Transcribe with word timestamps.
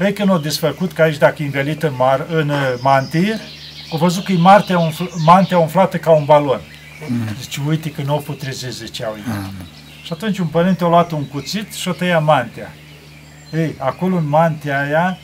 Ei 0.00 0.12
când 0.12 0.30
au 0.30 0.38
desfăcut, 0.38 0.92
că 0.92 1.02
aici 1.02 1.16
dacă 1.16 1.42
învelit 1.42 1.82
în, 1.82 1.92
mar, 1.96 2.26
în 2.28 2.48
uh, 2.48 2.74
mantie, 2.80 3.40
au 3.92 3.98
văzut 3.98 4.24
că 4.24 4.32
e 4.32 4.36
mantea, 4.36 4.78
umfl, 4.78 5.04
mantea 5.24 5.58
umflată 5.58 5.96
ca 5.96 6.10
un 6.10 6.24
balon. 6.24 6.60
Mm. 7.08 7.24
Deci 7.38 7.56
uite 7.66 7.90
că 7.90 8.02
nu 8.02 8.14
o 8.14 8.18
putrezeze, 8.18 8.84
ziceau 8.84 9.14
ei. 9.16 9.22
Mm. 9.26 9.52
Și 10.02 10.12
atunci 10.12 10.38
un 10.38 10.46
părinte 10.46 10.84
a 10.84 10.88
luat 10.88 11.10
un 11.10 11.24
cuțit 11.24 11.72
și 11.72 11.88
o 11.88 11.92
tăia 11.92 12.18
mantea. 12.18 12.74
Ei, 13.52 13.74
acolo 13.78 14.16
în 14.16 14.28
mantea 14.28 14.80
aia 14.80 15.18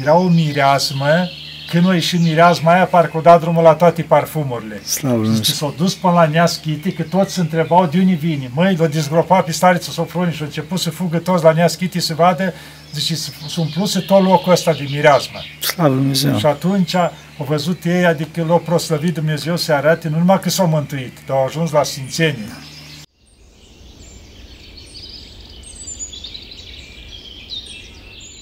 era 0.00 0.14
o 0.14 0.28
mireasmă 0.28 1.28
când 1.74 1.88
a 1.88 1.94
ieșit 1.94 2.20
mireasma 2.20 2.72
aia, 2.72 2.84
parcă 2.84 3.16
o 3.16 3.20
dat 3.20 3.40
drumul 3.40 3.62
la 3.62 3.74
toate 3.74 4.02
parfumurile. 4.02 4.82
Slavă 4.82 5.24
Zice, 5.24 5.52
s-au 5.52 5.74
dus 5.76 5.94
până 5.94 6.12
la 6.12 6.26
Neaschiti, 6.26 6.92
că 6.92 7.02
toți 7.02 7.34
se 7.34 7.40
întrebau 7.40 7.86
de 7.86 7.98
unde 7.98 8.12
vine. 8.12 8.50
Măi, 8.54 8.76
l-a 8.76 8.86
dezgropat 8.86 9.44
pe 9.44 9.52
stariță 9.52 9.90
Sofronie 9.90 10.32
și 10.32 10.42
a 10.42 10.44
început 10.44 10.78
să 10.78 10.90
fugă 10.90 11.18
toți 11.18 11.44
la 11.44 11.52
Neaschiti 11.52 12.00
să 12.00 12.14
vadă, 12.14 12.54
zice, 12.92 13.14
s-a 13.14 13.60
umpluse 13.60 14.00
tot 14.00 14.22
locul 14.22 14.52
ăsta 14.52 14.72
de 14.72 14.86
mireasmă. 14.90 15.38
Slavă 15.60 15.94
Dumnezeu. 15.94 16.38
Și 16.38 16.46
atunci 16.46 16.94
au 16.94 17.44
văzut 17.46 17.84
ei, 17.84 18.04
adică 18.04 18.44
l-au 18.44 18.58
proslăvit 18.58 19.14
Dumnezeu 19.14 19.56
să 19.56 19.72
arate, 19.72 20.08
nu 20.08 20.18
numai 20.18 20.40
că 20.40 20.50
s-au 20.50 20.66
mântuit, 20.66 21.18
dar 21.26 21.36
au 21.36 21.44
ajuns 21.44 21.70
la 21.70 21.82
sfințenie. 21.82 22.48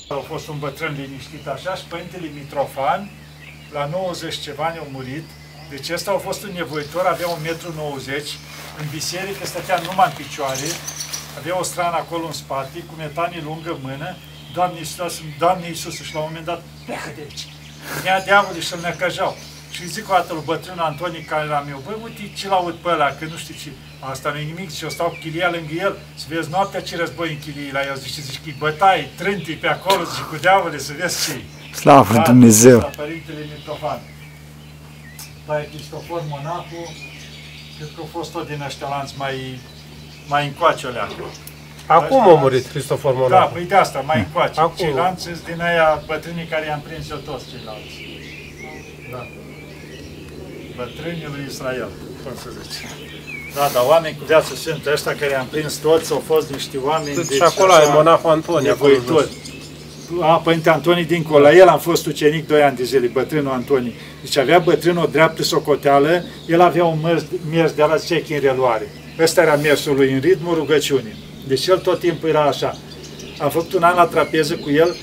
A 0.08 0.24
fost 0.28 0.48
un 0.48 0.56
bătrân 0.58 0.96
liniștit 1.00 1.46
așa 1.46 1.74
și 1.74 1.84
Părintele 1.88 2.30
Mitrofan, 2.34 3.10
la 3.72 3.86
90 3.86 4.38
ceva 4.38 4.64
ani 4.64 4.78
a 4.78 4.86
murit, 4.90 5.24
deci 5.70 5.90
ăsta 5.90 6.10
a 6.10 6.18
fost 6.18 6.42
un 6.42 6.52
nevoitor, 6.54 7.06
avea 7.06 7.26
1,90 7.26 7.32
m, 7.36 7.82
în 8.78 8.86
biserică 8.90 9.46
stătea 9.46 9.80
numai 9.84 10.06
în 10.06 10.24
picioare, 10.24 10.68
avea 11.38 11.58
o 11.58 11.62
strană 11.62 11.96
acolo 11.96 12.26
în 12.26 12.32
spate, 12.32 12.78
cu 12.78 12.94
metanii 12.96 13.42
lungă 13.42 13.70
în 13.70 13.78
mână, 13.82 14.16
Doamne 14.54 14.78
Iisus, 14.78 15.20
Doamne 15.38 15.66
Iisus, 15.66 16.02
și 16.02 16.14
la 16.14 16.20
un 16.20 16.26
moment 16.28 16.44
dat, 16.44 16.62
pleacă 16.84 17.10
de 17.14 17.20
aici. 17.20 17.46
Nea 18.02 18.20
diavolul 18.20 18.60
și 18.60 18.74
îl 18.74 18.80
necăjau. 18.80 19.36
Și 19.70 19.88
zic 19.88 20.10
o 20.10 20.12
dată 20.12 20.32
lui 20.32 20.42
bătrânul 20.44 20.84
Antoni 20.84 21.18
care 21.18 21.44
era 21.44 21.60
meu, 21.60 21.82
băi, 21.84 21.96
uite 22.02 22.32
ce-l 22.36 22.50
aud 22.50 22.74
pe 22.74 22.88
ăla, 22.88 23.08
că 23.10 23.24
nu 23.24 23.36
știu 23.36 23.54
ce, 23.62 23.70
asta 24.00 24.30
nu 24.30 24.38
e 24.38 24.42
nimic, 24.42 24.74
și 24.74 24.82
eu 24.82 24.90
stau 24.90 25.08
cu 25.08 25.18
chilia 25.20 25.50
lângă 25.50 25.72
el, 25.72 25.98
să 26.14 26.24
vezi 26.28 26.50
noaptea 26.50 26.82
ce 26.82 26.96
război 26.96 27.28
în 27.30 27.38
chilii 27.38 27.72
la 27.72 27.80
el, 27.80 27.96
zice, 27.96 28.20
zice 28.20 28.38
că 28.44 28.50
bătaie, 28.58 29.10
trântii 29.16 29.54
pe 29.54 29.66
acolo, 29.66 30.04
zice, 30.04 30.22
cu 30.22 30.36
diavolul, 30.36 30.78
să 30.78 30.92
vezi 30.98 31.24
ce 31.24 31.40
Slavă 31.74 32.14
da, 32.14 32.22
Dumnezeu! 32.22 32.78
La 32.78 32.84
Părintele 32.84 33.46
Mitrofan. 33.56 34.00
Pai 35.46 35.68
Cristofor 35.74 36.22
Monacu, 36.28 36.80
cred 37.76 37.88
că 37.96 38.00
a 38.04 38.08
fost 38.16 38.32
tot 38.32 38.46
din 38.48 38.62
ăștia 38.66 38.88
lanți 38.88 39.14
mai, 39.16 39.58
mai 40.28 40.46
încoace 40.46 40.86
o 40.86 40.90
leacă. 40.90 41.24
Acum 41.86 42.20
a 42.28 42.34
murit 42.34 42.66
Cristofor 42.66 43.12
Da, 43.12 43.18
Monacu. 43.18 43.52
păi 43.52 43.64
de 43.64 43.74
asta, 43.74 44.00
mai 44.00 44.18
încoace. 44.18 44.60
Acum. 44.60 44.74
Ceilalți 44.76 45.22
sunt 45.22 45.44
din 45.44 45.60
aia 45.60 46.02
bătrânii 46.06 46.44
care 46.44 46.66
i-am 46.66 46.80
prins 46.88 47.10
eu 47.10 47.16
toți 47.16 47.44
ceilalți. 47.50 47.94
Da. 49.12 49.26
Bătrânii 50.76 51.28
lui 51.34 51.44
Israel, 51.48 51.88
cum 52.22 52.32
să 52.42 52.48
zice. 52.62 52.84
Da, 53.54 53.70
dar 53.72 53.82
oameni 53.86 54.16
cu 54.18 54.24
viață 54.24 54.54
sunt 54.54 54.86
ăștia 54.86 55.14
care 55.16 55.30
i-am 55.30 55.46
prins 55.46 55.74
toți, 55.74 56.12
au 56.12 56.22
fost 56.26 56.50
niște 56.50 56.76
oameni... 56.78 57.14
Deci 57.14 57.26
deci, 57.26 57.40
acolo 57.40 57.72
așa, 57.72 57.82
e 57.82 57.92
monahul 57.92 58.30
Antoni, 58.30 58.68
acolo 58.68 58.92
jos. 59.06 59.26
Nevoitori. 60.10 60.30
A, 60.30 60.36
Părinte 60.36 60.70
Antoni 60.70 61.04
dincolo, 61.04 61.42
la 61.42 61.52
el 61.54 61.68
am 61.68 61.78
fost 61.78 62.06
ucenic 62.06 62.46
2 62.46 62.62
ani 62.62 62.76
de 62.76 62.84
zile, 62.84 63.06
bătrânul 63.06 63.52
Antoni. 63.52 63.94
Deci 64.22 64.36
avea 64.36 64.58
bătrânul 64.58 65.02
o 65.02 65.06
dreaptă 65.06 65.42
socoteală, 65.42 66.24
el 66.48 66.60
avea 66.60 66.84
un 66.84 66.98
mers, 67.02 67.24
mers 67.50 67.72
de 67.72 67.82
la 67.82 67.98
cec 67.98 68.30
în 68.30 68.40
reluare. 68.40 68.88
Ăsta 69.18 69.42
era 69.42 69.56
mersul 69.56 69.94
lui, 69.94 70.12
în 70.12 70.20
ritmul 70.20 70.54
rugăciunii. 70.54 71.14
Deci 71.48 71.66
el 71.66 71.78
tot 71.78 71.98
timpul 71.98 72.28
era 72.28 72.42
așa. 72.42 72.76
Am 73.38 73.50
făcut 73.50 73.72
un 73.72 73.82
an 73.82 73.96
la 73.96 74.06
trapeză 74.06 74.54
cu 74.54 74.70
el, 74.70 74.96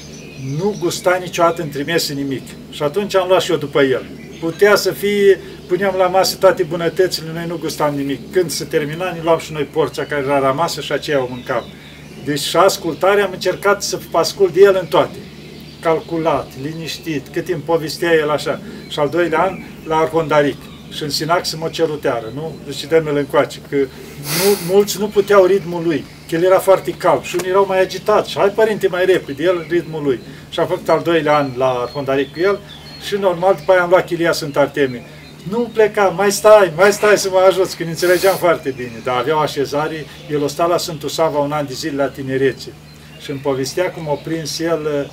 nu 0.57 0.75
gusta 0.79 1.17
niciodată 1.21 1.61
în 1.61 1.69
trimese 1.69 2.13
nimic. 2.13 2.43
Și 2.71 2.83
atunci 2.83 3.15
am 3.15 3.27
luat 3.27 3.41
și 3.41 3.51
eu 3.51 3.57
după 3.57 3.81
el. 3.81 4.05
Putea 4.39 4.75
să 4.75 4.91
fie, 4.91 5.39
puneam 5.67 5.95
la 5.97 6.07
masă 6.07 6.35
toate 6.35 6.63
bunătățile, 6.63 7.31
noi 7.33 7.45
nu 7.47 7.57
gustam 7.57 7.95
nimic. 7.95 8.31
Când 8.31 8.49
se 8.49 8.63
termina, 8.63 9.11
ne 9.11 9.19
luam 9.23 9.39
și 9.39 9.53
noi 9.53 9.63
porția 9.63 10.05
care 10.05 10.23
era 10.25 10.39
rămasă 10.39 10.81
și 10.81 10.91
aceea 10.91 11.23
o 11.23 11.27
mâncam. 11.29 11.63
Deci 12.25 12.39
și 12.39 12.57
ascultarea 12.57 13.25
am 13.25 13.31
încercat 13.31 13.83
să 13.83 13.99
ascult 14.11 14.53
de 14.53 14.61
el 14.61 14.77
în 14.81 14.87
toate. 14.87 15.17
Calculat, 15.81 16.51
liniștit, 16.61 17.27
cât 17.27 17.45
timp 17.45 17.65
povestea 17.65 18.13
el 18.13 18.29
așa. 18.29 18.61
Și 18.87 18.99
al 18.99 19.09
doilea 19.09 19.41
an 19.41 19.59
la 19.87 19.95
Arhondaric. 19.95 20.57
Și 20.91 21.03
în 21.03 21.09
Sinax 21.09 21.53
mă 21.53 21.69
ceruteară, 21.71 22.31
nu? 22.33 22.55
Deci 22.65 22.85
dă-mi-l 22.85 23.17
încoace, 23.17 23.59
că 23.69 23.75
nu, 23.75 24.73
mulți 24.73 24.99
nu 24.99 25.07
puteau 25.07 25.45
ritmul 25.45 25.83
lui, 25.83 26.05
că 26.29 26.35
el 26.35 26.43
era 26.43 26.59
foarte 26.59 26.91
calm 26.91 27.21
și 27.21 27.35
unii 27.39 27.49
erau 27.49 27.65
mai 27.67 27.81
agitați. 27.81 28.29
Și 28.29 28.37
hai 28.37 28.49
părinte 28.49 28.87
mai 28.87 29.05
repede, 29.05 29.43
el 29.43 29.65
ritmul 29.69 30.03
lui. 30.03 30.19
Și 30.49 30.59
am 30.59 30.67
făcut 30.67 30.89
al 30.89 31.01
doilea 31.03 31.37
an 31.37 31.51
la 31.57 31.69
Arhondaric 31.69 32.31
cu 32.33 32.39
el 32.39 32.59
și 33.07 33.15
normal 33.15 33.55
după 33.55 33.71
aia 33.71 33.81
am 33.81 33.89
luat 33.89 34.05
Chilia 34.05 34.31
Sunt 34.31 34.57
Artemie. 34.57 35.03
Nu 35.43 35.69
pleca, 35.73 36.03
mai 36.03 36.31
stai, 36.31 36.73
mai 36.75 36.91
stai 36.91 37.17
să 37.17 37.29
mă 37.31 37.45
ajuți, 37.47 37.77
că 37.77 37.83
ne 37.83 37.89
înțelegeam 37.89 38.35
foarte 38.35 38.73
bine. 38.75 39.01
Dar 39.03 39.17
avea 39.17 39.35
o 39.35 39.39
așezare, 39.39 40.05
el 40.31 40.43
o 40.43 40.47
sta 40.47 40.65
la 40.65 40.77
Sfântul 40.77 41.09
Sava 41.09 41.39
un 41.39 41.51
an 41.51 41.67
de 41.67 41.73
zile 41.73 42.03
la 42.03 42.09
tinerețe. 42.09 42.73
Și 43.21 43.31
îmi 43.31 43.39
povestea 43.39 43.91
cum 43.91 44.09
a 44.09 44.13
prins 44.13 44.59
el 44.59 44.81
uh, 44.81 45.11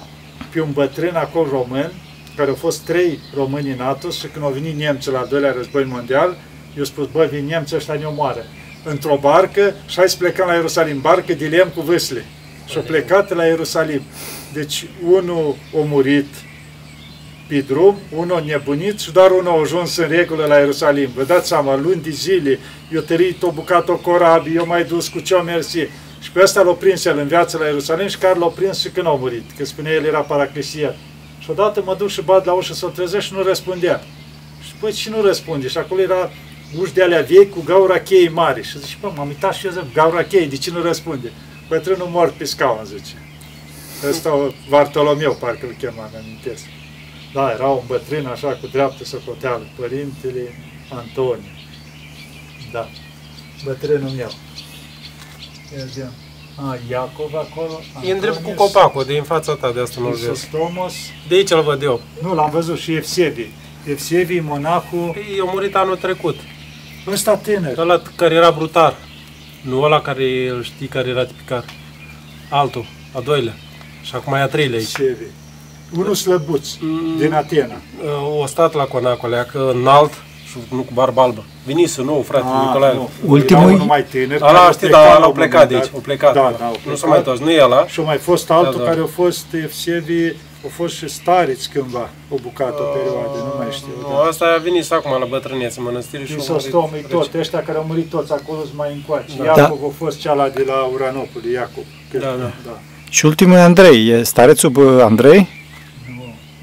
pe 0.52 0.60
un 0.60 0.72
bătrân 0.72 1.14
acolo 1.14 1.48
român, 1.50 1.92
care 2.36 2.48
au 2.48 2.54
fost 2.54 2.80
trei 2.80 3.18
români 3.34 3.70
în 3.70 3.80
Atos 3.80 4.18
și 4.18 4.26
când 4.26 4.44
au 4.44 4.50
venit 4.50 4.76
nemții 4.76 5.10
la 5.10 5.18
al 5.18 5.26
doilea 5.30 5.52
război 5.52 5.84
mondial, 5.84 6.36
eu 6.76 6.84
spus, 6.84 7.06
bă, 7.12 7.28
vin 7.30 7.46
nemții 7.46 7.76
ăștia 7.76 7.94
ne 7.94 8.04
omoară. 8.04 8.44
Într-o 8.84 9.18
barcă 9.20 9.74
și 9.86 9.96
hai 9.96 10.08
să 10.08 10.16
plecăm 10.16 10.46
la 10.46 10.54
Ierusalim, 10.54 11.00
barcă 11.00 11.32
de 11.32 11.46
lemn 11.46 11.70
cu 11.74 11.80
vâsle. 11.80 12.24
Și 12.66 12.76
au 12.76 12.82
plecat 12.82 13.34
la 13.34 13.44
Ierusalim. 13.44 14.02
Deci 14.52 14.86
unul 15.08 15.56
a 15.74 15.78
murit 15.88 16.26
pe 17.48 17.60
drum, 17.60 17.96
unul 18.16 18.36
a 18.36 18.42
nebunit 18.46 18.98
și 18.98 19.12
doar 19.12 19.30
unul 19.30 19.52
a 19.52 19.60
ajuns 19.60 19.96
în 19.96 20.08
regulă 20.08 20.44
la 20.44 20.58
Ierusalim. 20.58 21.10
Vă 21.14 21.22
dați 21.22 21.48
seama, 21.48 21.76
luni 21.76 22.02
de 22.02 22.10
zile, 22.10 22.58
eu 22.92 23.00
tărit 23.00 23.42
o 23.42 23.50
bucată 23.50 23.92
o 23.92 23.96
corabie, 23.96 24.52
eu 24.54 24.66
mai 24.66 24.84
dus 24.84 25.08
cu 25.08 25.20
ce-o 25.20 25.42
mersi. 25.42 25.78
Și 26.20 26.30
pe 26.32 26.42
ăsta 26.42 26.62
l-a 26.62 26.72
prins 26.72 27.04
el 27.04 27.18
în 27.18 27.26
viață 27.26 27.58
la 27.58 27.66
Ierusalim 27.66 28.08
și 28.08 28.18
care 28.18 28.38
l-a 28.38 28.46
prins 28.46 28.80
și 28.80 28.88
când 28.88 29.06
a 29.06 29.10
murit, 29.10 29.50
că 29.56 29.64
spunea 29.64 29.92
el 29.92 30.04
era 30.04 30.20
paraclisiat. 30.20 30.96
Și 31.38 31.50
odată 31.50 31.82
mă 31.84 31.94
duc 31.98 32.08
și 32.08 32.22
bat 32.22 32.44
la 32.44 32.52
ușă 32.52 32.72
să 32.72 32.86
o 32.86 32.88
trezesc 32.88 33.26
și 33.26 33.32
nu 33.34 33.42
răspundea. 33.42 34.02
Și 34.66 34.72
păi 34.80 34.92
și 34.92 35.10
nu 35.10 35.22
răspunde. 35.22 35.68
Și 35.68 35.78
acolo 35.78 36.00
era 36.00 36.30
uși 36.80 36.92
de 36.92 37.02
alea 37.02 37.20
vechi 37.20 37.50
cu 37.50 37.62
gaura 37.64 37.98
cheii 37.98 38.28
mari. 38.28 38.62
Și 38.62 38.78
zice, 38.78 38.96
bă, 39.00 39.12
m-am 39.16 39.28
uitat 39.28 39.54
și 39.54 39.66
eu, 39.66 39.72
zic, 39.72 39.92
gaura 39.92 40.22
cheii, 40.22 40.48
de 40.48 40.56
ce 40.56 40.70
nu 40.70 40.82
răspunde? 40.82 41.32
Bătrânul 41.68 42.08
mort 42.10 42.32
pe 42.32 42.44
scaun, 42.44 42.84
zice. 42.84 43.14
Ăsta 44.08 44.54
Vartolomeu, 44.68 45.36
parcă 45.40 45.66
îl 45.66 45.74
chema, 45.78 46.10
îmi 46.12 46.22
amintesc. 46.24 46.64
Da, 47.36 47.50
era 47.50 47.66
un 47.66 47.82
bătrân 47.86 48.26
așa 48.26 48.48
cu 48.48 48.66
dreaptă 48.66 49.04
socoteală, 49.04 49.66
părintele 49.80 50.54
Antoniu. 50.90 51.50
Da, 52.72 52.88
bătrânul 53.64 54.10
meu. 54.10 54.30
Ia 55.76 55.84
zi 55.84 56.00
A, 56.56 56.78
Iacov 56.90 57.34
acolo. 57.34 57.80
E 58.04 58.12
în 58.12 58.20
drept 58.20 58.42
cu 58.42 58.48
Antonius, 58.48 58.72
copacul, 58.72 59.04
de 59.04 59.16
în 59.16 59.22
fața 59.22 59.54
ta, 59.54 59.72
de 59.72 59.80
asta 59.80 60.00
nu-l 60.00 60.10
Iisus 60.10 60.26
vezi. 60.26 60.48
Tomos. 60.50 60.92
De 61.28 61.34
aici 61.34 61.50
îl 61.50 61.62
văd 61.62 61.82
eu. 61.82 62.00
Nu, 62.22 62.34
l-am 62.34 62.50
văzut 62.50 62.78
și 62.78 62.92
Evsebi. 62.94 63.46
Evsebi, 63.84 64.40
monahul, 64.40 65.10
Păi, 65.12 65.38
a 65.40 65.44
murit 65.52 65.76
anul 65.76 65.96
trecut. 65.96 66.36
ăsta 67.06 67.36
tânăr. 67.36 67.78
Ăla 67.78 68.02
care 68.16 68.34
era 68.34 68.50
brutar. 68.50 68.94
Nu 69.62 69.82
ăla 69.82 70.00
care 70.00 70.48
îl 70.48 70.62
știi 70.62 70.86
care 70.86 71.08
era 71.08 71.24
tipicar. 71.24 71.64
Altul, 72.50 72.86
a 73.12 73.20
doilea. 73.20 73.54
Și 74.02 74.14
acum 74.14 74.32
e 74.32 74.40
a 74.40 74.46
treilea 74.46 74.78
aici. 74.78 74.98
Evsebi. 74.98 75.24
Unul 75.98 76.14
slăbuț, 76.14 76.68
Mm. 76.80 77.16
din 77.18 77.32
Atena. 77.32 77.74
Uh, 78.04 78.40
O 78.42 78.46
stat 78.46 78.74
la 78.74 78.84
Conacolea, 78.84 79.44
că 79.44 79.72
înalt 79.80 80.12
și 80.50 80.56
nu 80.70 80.80
cu 80.80 80.90
barbă 80.94 81.20
albă. 81.20 81.44
Vinise 81.66 82.02
nou, 82.02 82.22
frate, 82.22 82.44
Ah, 82.54 82.60
Nicolae. 82.66 82.94
nu. 82.94 83.08
Ultimul- 83.26 83.62
Era 83.62 83.72
unul 83.72 83.86
mai 83.86 84.04
tânăr. 84.04 84.38
care 84.38 84.50
Ala 84.56 84.66
a 84.66 84.70
știi, 84.70 84.78
plecat 84.88 85.00
dar 85.00 85.10
la 85.10 85.16
ăla 85.16 85.24
a 85.24 85.28
un 85.28 85.34
plecat 85.34 85.52
moment 85.52 85.68
de 85.70 85.74
aici, 85.76 85.90
dat. 85.92 86.00
a 86.00 86.02
plecat. 86.08 86.32
Da, 86.34 86.54
da, 86.58 86.64
au 86.64 86.70
nu 86.72 86.78
plecat. 86.82 86.98
s-a 86.98 87.06
mai 87.06 87.18
întors, 87.18 87.38
nu 87.40 87.50
e 87.50 87.62
ăla. 87.62 87.86
Și 87.86 88.00
a 88.00 88.02
mai 88.02 88.16
fost 88.16 88.50
altul 88.50 88.78
Da, 88.78 88.84
da. 88.84 88.88
care 88.90 89.00
a 89.00 89.08
fost 89.20 89.46
Evsebi, 89.64 90.22
a 90.66 90.68
fost 90.78 90.94
și 90.94 91.08
stareț 91.08 91.64
cândva, 91.64 92.08
o 92.34 92.36
bucată, 92.42 92.80
o 92.86 92.88
perioadă, 92.96 93.36
nu 93.48 93.54
mai 93.58 93.66
știu. 93.78 93.92
Nu, 94.02 94.08
Da. 94.08 94.28
asta 94.30 94.44
a 94.58 94.62
venit 94.62 94.92
acum 94.92 95.12
la 95.22 95.26
bătrânețe 95.34 95.76
în 95.78 95.84
mănăstire 95.84 96.24
și 96.24 96.32
a 96.32 96.34
Iisus 96.34 96.48
murit 96.56 96.70
Tomului 96.70 97.00
recent. 97.06 97.20
tot, 97.30 97.40
ăștia 97.40 97.60
care 97.66 97.78
au 97.78 97.84
murit 97.90 98.08
toți 98.16 98.32
acolo 98.38 98.58
sunt 98.68 98.76
mai 98.82 98.90
încoace. 98.98 99.32
Da. 99.38 99.44
Iacov 99.44 99.80
a 99.90 99.92
fost 100.02 100.16
ceala 100.24 100.46
de 100.48 100.62
la 100.70 100.78
Uranopoli, 100.94 101.52
Iacob. 101.52 101.86
cred 102.10 102.22
Da, 102.22 102.28
că, 102.28 102.36
da. 102.44 102.50
da. 102.68 102.76
Și 103.16 103.26
ultimul 103.26 103.56
e 103.56 103.60
Andrei. 103.70 104.08
E 104.08 104.22
starețul 104.22 104.70
bă, 104.70 105.02
Andrei? 105.10 105.40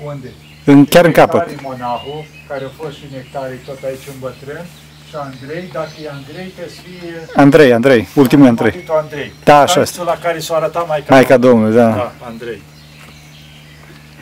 Nu. 0.04 0.10
Unde? 0.10 0.32
În, 0.66 0.86
chiar 0.86 1.06
în 1.06 1.12
capăt. 1.12 1.48
Nectarii 1.48 1.68
monahul, 1.70 2.26
care 2.48 2.64
a 2.66 2.84
fost 2.84 2.96
și 2.98 3.06
nectarii 3.12 3.58
tot 3.66 3.84
aici 3.84 4.06
un 4.08 4.20
bătrân. 4.20 4.66
Și 5.10 5.16
Andrei, 5.16 5.70
dacă 5.72 5.94
e 6.04 6.10
Andrei, 6.10 6.48
trebuie 6.56 6.76
să 6.76 6.82
fie... 6.82 7.30
Andrei, 7.36 7.74
Andrei. 7.74 8.08
Ultimul 8.16 8.46
e 8.46 8.50
Andrei. 8.50 8.72
Măritul 8.72 8.96
Andrei. 8.96 9.32
Da, 9.44 9.58
așa 9.60 9.72
Starețul 9.72 10.06
la 10.06 10.18
care 10.24 10.40
s-a 10.40 10.56
arătat 10.56 10.88
Maica, 10.88 11.14
Maica 11.14 11.38
Domnului, 11.38 11.76
da. 11.76 11.90
Da, 11.90 12.14
Andrei. 12.26 12.62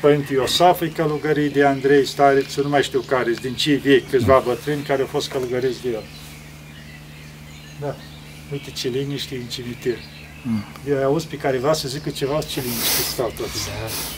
Părinte 0.02 0.34
Iosaf 0.34 0.82
e 0.82 0.88
călugării 0.88 1.50
de 1.50 1.66
Andrei, 1.66 2.06
starețul, 2.06 2.64
nu 2.64 2.70
mai 2.70 2.84
știu 2.84 3.00
care, 3.00 3.32
din 3.42 3.54
cei 3.54 3.76
vechi, 3.76 4.10
câțiva 4.10 4.44
bătrâni 4.46 4.82
care 4.82 5.02
au 5.02 5.08
fost 5.08 5.32
călugăriți 5.32 5.82
de 5.82 5.90
el. 5.90 6.04
Da. 7.82 7.96
Uite 8.52 8.72
ce 8.72 8.88
liniște 8.88 9.36
în 9.36 9.46
cimitir. 9.50 9.98
Eu 10.88 11.04
auzi 11.04 11.28
pe 11.28 11.38
careva 11.38 11.74
să 11.74 11.88
zică 11.88 12.10
ceva, 12.10 12.42
ce 12.42 12.60
liniște 12.62 13.02
stau 13.02 13.32
toți. 13.38 13.70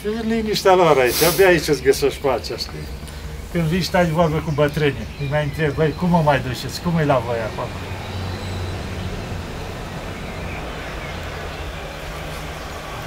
Da. 0.04 0.20
Liniștea 0.20 0.74
lor 0.74 0.98
aici, 0.98 1.22
abia 1.22 1.46
aici 1.46 1.66
îți 1.66 1.82
găsești 1.82 2.20
pacea, 2.20 2.56
știi? 2.56 2.86
Când 3.52 3.64
vii 3.64 3.82
stai 3.82 4.04
de 4.04 4.10
vorbă 4.10 4.38
cu 4.38 4.50
bătrânii, 4.50 5.06
îi 5.20 5.28
mai 5.30 5.44
întreb, 5.44 5.74
băi, 5.74 5.92
cum 5.92 6.08
mă 6.08 6.20
mai 6.24 6.40
duceți, 6.40 6.80
cum 6.80 6.98
e 6.98 7.04
la 7.04 7.18
voi 7.18 7.36
acolo? 7.38 7.68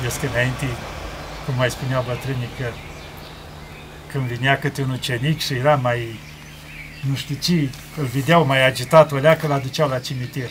Vezi 0.01 0.19
că 0.19 0.27
înainte, 0.33 0.65
cum 1.45 1.53
mai 1.57 1.69
spuneau 1.69 2.03
bătrânii, 2.07 2.49
că 2.57 2.65
când 4.11 4.23
vinea 4.23 4.59
câte 4.59 4.81
un 4.81 4.89
ucenic 4.89 5.39
și 5.39 5.53
era 5.53 5.75
mai, 5.75 6.19
nu 7.09 7.15
știu 7.15 7.35
ce, 7.41 7.69
îl 7.97 8.05
vedeau 8.05 8.45
mai 8.45 8.65
agitat, 8.65 9.11
o 9.11 9.15
leacă, 9.15 9.47
l 9.47 9.61
duceau 9.61 9.89
la 9.89 9.99
cimitir. 9.99 10.49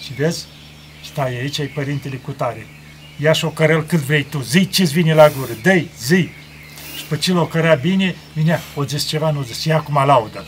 Și 0.00 0.12
vezi, 0.12 0.46
stai 1.04 1.38
aici, 1.40 1.58
ai 1.60 1.66
părintele 1.66 2.16
cu 2.16 2.30
tare. 2.30 2.66
Ia 3.16 3.32
și 3.32 3.44
o 3.44 3.48
cărel 3.48 3.82
cât 3.82 3.98
vrei 3.98 4.22
tu, 4.22 4.40
zi 4.40 4.68
ce-ți 4.68 4.92
vine 4.92 5.14
la 5.14 5.28
gură, 5.28 5.52
dă 5.62 5.82
zi. 5.98 6.28
Și 6.96 7.04
pe 7.08 7.16
ce 7.16 7.32
l-o 7.32 7.46
cărea 7.46 7.74
bine, 7.74 8.14
vinea, 8.32 8.60
o 8.74 8.84
zis 8.84 9.04
ceva, 9.04 9.30
nu 9.30 9.42
zis, 9.42 9.64
ia 9.64 9.76
acum 9.76 10.02
laudă 10.06 10.44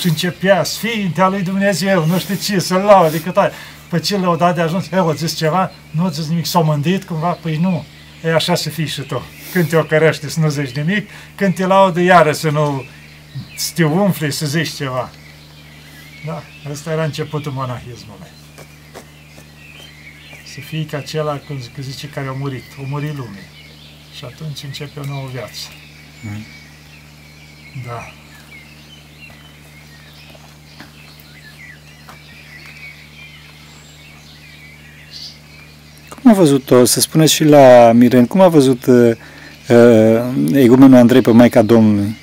Și 0.00 0.08
începea, 0.08 0.64
Sfinte 0.64 1.26
lui 1.28 1.42
Dumnezeu, 1.42 2.06
nu 2.06 2.18
știu 2.18 2.34
ce, 2.34 2.58
să-l 2.58 2.80
laude, 2.80 3.20
cât 3.20 3.36
ai. 3.36 3.50
Pe 3.88 3.98
ce 3.98 4.18
l-au 4.18 4.36
dat 4.36 4.54
de 4.54 4.60
ajuns, 4.60 4.90
e, 4.90 4.98
o 4.98 5.12
zis 5.12 5.36
ceva, 5.36 5.70
nu 5.90 6.04
o 6.04 6.08
zis 6.08 6.28
nimic, 6.28 6.46
s-au 6.46 6.64
mândrit 6.64 7.04
cumva, 7.04 7.30
păi 7.30 7.56
nu, 7.56 7.84
e 8.24 8.34
așa 8.34 8.54
să 8.54 8.68
fii 8.68 8.86
și 8.86 9.00
tu. 9.00 9.22
Când 9.52 9.68
te 9.68 9.76
ocărăște 9.76 10.28
să 10.28 10.40
nu 10.40 10.48
zici 10.48 10.76
nimic, 10.76 11.10
când 11.34 11.54
te 11.54 11.66
laudă 11.66 12.00
iară 12.00 12.32
să 12.32 12.50
nu 12.50 12.84
să 13.56 13.72
te 13.74 13.84
umfli, 13.84 14.32
să 14.32 14.46
zici 14.46 14.72
ceva. 14.72 15.10
Da, 16.26 16.42
ăsta 16.70 16.92
era 16.92 17.04
începutul 17.04 17.52
monahismului 17.52 18.40
să 20.52 20.60
fii 20.60 20.84
ca 20.84 20.96
acela, 20.96 21.36
cum 21.36 21.58
zice, 21.80 22.08
care 22.08 22.26
a 22.26 22.32
murit, 22.32 22.62
a 22.78 22.82
murit 22.88 23.16
lumea. 23.16 23.42
Și 24.16 24.24
atunci 24.24 24.62
începe 24.62 25.00
o 25.00 25.04
nouă 25.06 25.28
viață. 25.32 25.68
Mm. 26.20 26.44
Da. 27.86 28.12
Cum 36.08 36.30
a 36.30 36.34
văzut-o, 36.34 36.84
să 36.84 37.00
spuneți 37.00 37.32
și 37.32 37.44
la 37.44 37.92
Miren, 37.92 38.26
cum 38.26 38.40
a 38.40 38.48
văzut 38.48 38.86
uh, 38.86 39.16
uh, 39.68 40.52
egumenul 40.52 40.98
Andrei 40.98 41.20
pe 41.20 41.30
Maica 41.30 41.62
Domnului? 41.62 42.16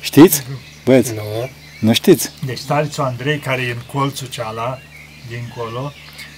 Știți? 0.00 0.42
Băieți? 0.84 1.12
Nu. 1.14 1.22
Nu 1.80 1.92
știți? 1.92 2.30
Deci 2.46 2.58
starețul 2.58 3.04
Andrei, 3.04 3.38
care 3.38 3.62
e 3.62 3.70
în 3.70 3.82
colțul 3.92 4.26
ceala, 4.26 4.78
dincolo, 5.28 5.92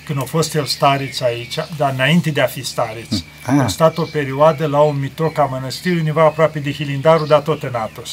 când 0.09 0.21
a 0.21 0.25
fost 0.25 0.55
el 0.55 0.65
stareț 0.65 1.21
aici, 1.21 1.55
dar 1.77 1.93
înainte 1.93 2.31
de 2.31 2.41
a 2.41 2.47
fi 2.47 2.65
stareț. 2.65 3.15
Ah. 3.47 3.59
A 3.59 3.67
stat 3.67 3.99
o 3.99 4.03
perioadă 4.03 4.67
la 4.67 4.81
un 4.81 4.99
mitoc 5.01 5.39
a 5.39 5.45
mănăstirii, 5.45 5.99
undeva 5.99 6.23
aproape 6.23 6.59
de 6.59 6.73
Hilindarul, 6.73 7.27
dar 7.27 7.41
tot 7.41 7.63
în 7.63 7.75
Atos. 7.75 8.11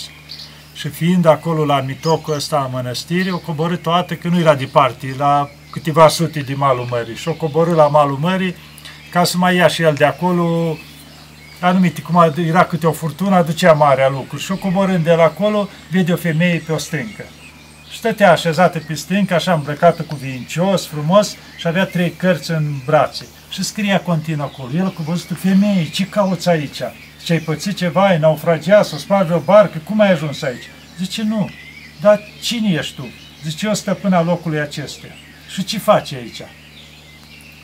Și 0.74 0.88
fiind 0.88 1.26
acolo 1.26 1.66
la 1.66 1.82
mitocul 1.82 2.34
ăsta 2.34 2.58
a 2.58 2.70
mănăstirii, 2.72 3.32
o 3.32 3.38
coborât 3.38 3.82
toată, 3.82 4.14
că 4.14 4.28
nu 4.28 4.40
era 4.40 4.56
departe, 4.56 5.16
la 5.18 5.50
câteva 5.72 6.08
sute 6.08 6.40
de 6.40 6.54
malul 6.54 6.88
mării. 6.90 7.16
Și 7.16 7.28
o 7.28 7.34
coborât 7.34 7.76
la 7.76 7.88
malul 7.88 8.18
mării 8.18 8.56
ca 9.12 9.24
să 9.24 9.38
mai 9.38 9.56
ia 9.56 9.68
și 9.68 9.82
el 9.82 9.94
de 9.94 10.06
acolo 10.06 10.78
anumite, 11.60 12.02
cum 12.02 12.34
era 12.36 12.64
câte 12.64 12.88
o 12.88 12.92
furtună, 12.92 13.36
aducea 13.36 13.74
marea 13.74 14.10
lucru. 14.10 14.38
Și 14.38 14.52
o 14.52 14.56
coborând 14.56 15.04
de 15.04 15.14
la 15.14 15.24
acolo, 15.24 15.70
vede 15.92 16.14
o 16.14 16.16
femeie 16.16 16.64
pe 16.66 16.72
o 16.72 16.78
stâncă 16.78 17.26
stătea 17.94 18.32
așezată 18.32 18.80
pe 18.88 18.94
stâncă, 18.94 19.34
așa 19.34 19.54
îmbrăcată 19.54 20.02
cu 20.02 20.16
vincios, 20.16 20.86
frumos 20.86 21.36
și 21.58 21.68
avea 21.68 21.86
trei 21.86 22.12
cărți 22.12 22.52
în 22.52 22.64
brațe. 22.86 23.26
Și 23.50 23.64
scria 23.64 24.00
continuu 24.00 24.46
acolo. 24.46 24.70
El 24.76 24.92
cu 24.92 25.02
văzut, 25.02 25.38
femeie, 25.38 25.90
ce 25.90 26.06
cauți 26.08 26.50
aici? 26.50 26.82
Ce 27.24 27.34
ai 27.34 27.40
pățit 27.40 27.76
ceva, 27.76 28.06
ai 28.06 28.20
naufragiat, 28.20 28.86
să 28.86 28.98
spargi 28.98 29.32
o 29.32 29.40
barcă, 29.40 29.78
cum 29.84 30.00
ai 30.00 30.12
ajuns 30.12 30.42
aici? 30.42 30.64
Zice, 30.98 31.24
nu. 31.24 31.50
Dar 32.02 32.22
cine 32.42 32.70
ești 32.70 32.96
tu? 32.96 33.08
Zice, 33.44 33.68
eu 33.68 33.74
stăpâna 33.74 34.22
locului 34.24 34.60
acestuia. 34.60 35.12
Și 35.54 35.64
ce 35.64 35.78
faci 35.78 36.14
aici? 36.14 36.42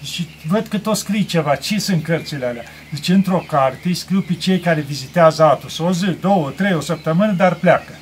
Și 0.04 0.28
văd 0.48 0.68
că 0.68 0.78
tot 0.78 0.98
scrii 0.98 1.26
ceva. 1.26 1.56
Ce 1.56 1.80
sunt 1.80 2.04
cărțile 2.04 2.46
alea? 2.46 2.64
Zice, 2.94 3.14
într-o 3.14 3.44
carte 3.48 3.94
scriu 3.94 4.22
pe 4.22 4.34
cei 4.34 4.60
care 4.60 4.82
vizitează 4.82 5.44
Atos. 5.44 5.78
O 5.78 5.92
zi, 5.92 6.06
două, 6.06 6.50
trei, 6.50 6.74
o 6.74 6.82
săptămână, 6.82 7.32
dar 7.32 7.54
pleacă. 7.54 7.96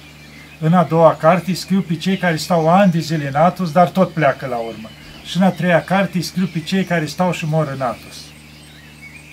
În 0.61 0.73
a 0.73 0.83
doua 0.83 1.15
carte 1.15 1.53
scriu 1.53 1.81
pe 1.81 1.95
cei 1.95 2.17
care 2.17 2.35
stau 2.35 2.69
ani 2.69 2.91
de 2.91 3.00
zile 3.00 3.27
în 3.27 3.35
Atos, 3.35 3.71
dar 3.71 3.89
tot 3.89 4.11
pleacă 4.13 4.45
la 4.45 4.56
urmă. 4.56 4.89
Și 5.25 5.38
în 5.38 5.44
a 5.44 5.50
treia 5.50 5.83
carte 5.83 6.21
scriu 6.21 6.50
pe 6.53 6.59
cei 6.59 6.83
care 6.83 7.06
stau 7.06 7.31
și 7.31 7.45
mor 7.45 7.71
în 7.75 7.81
Atos. 7.81 8.15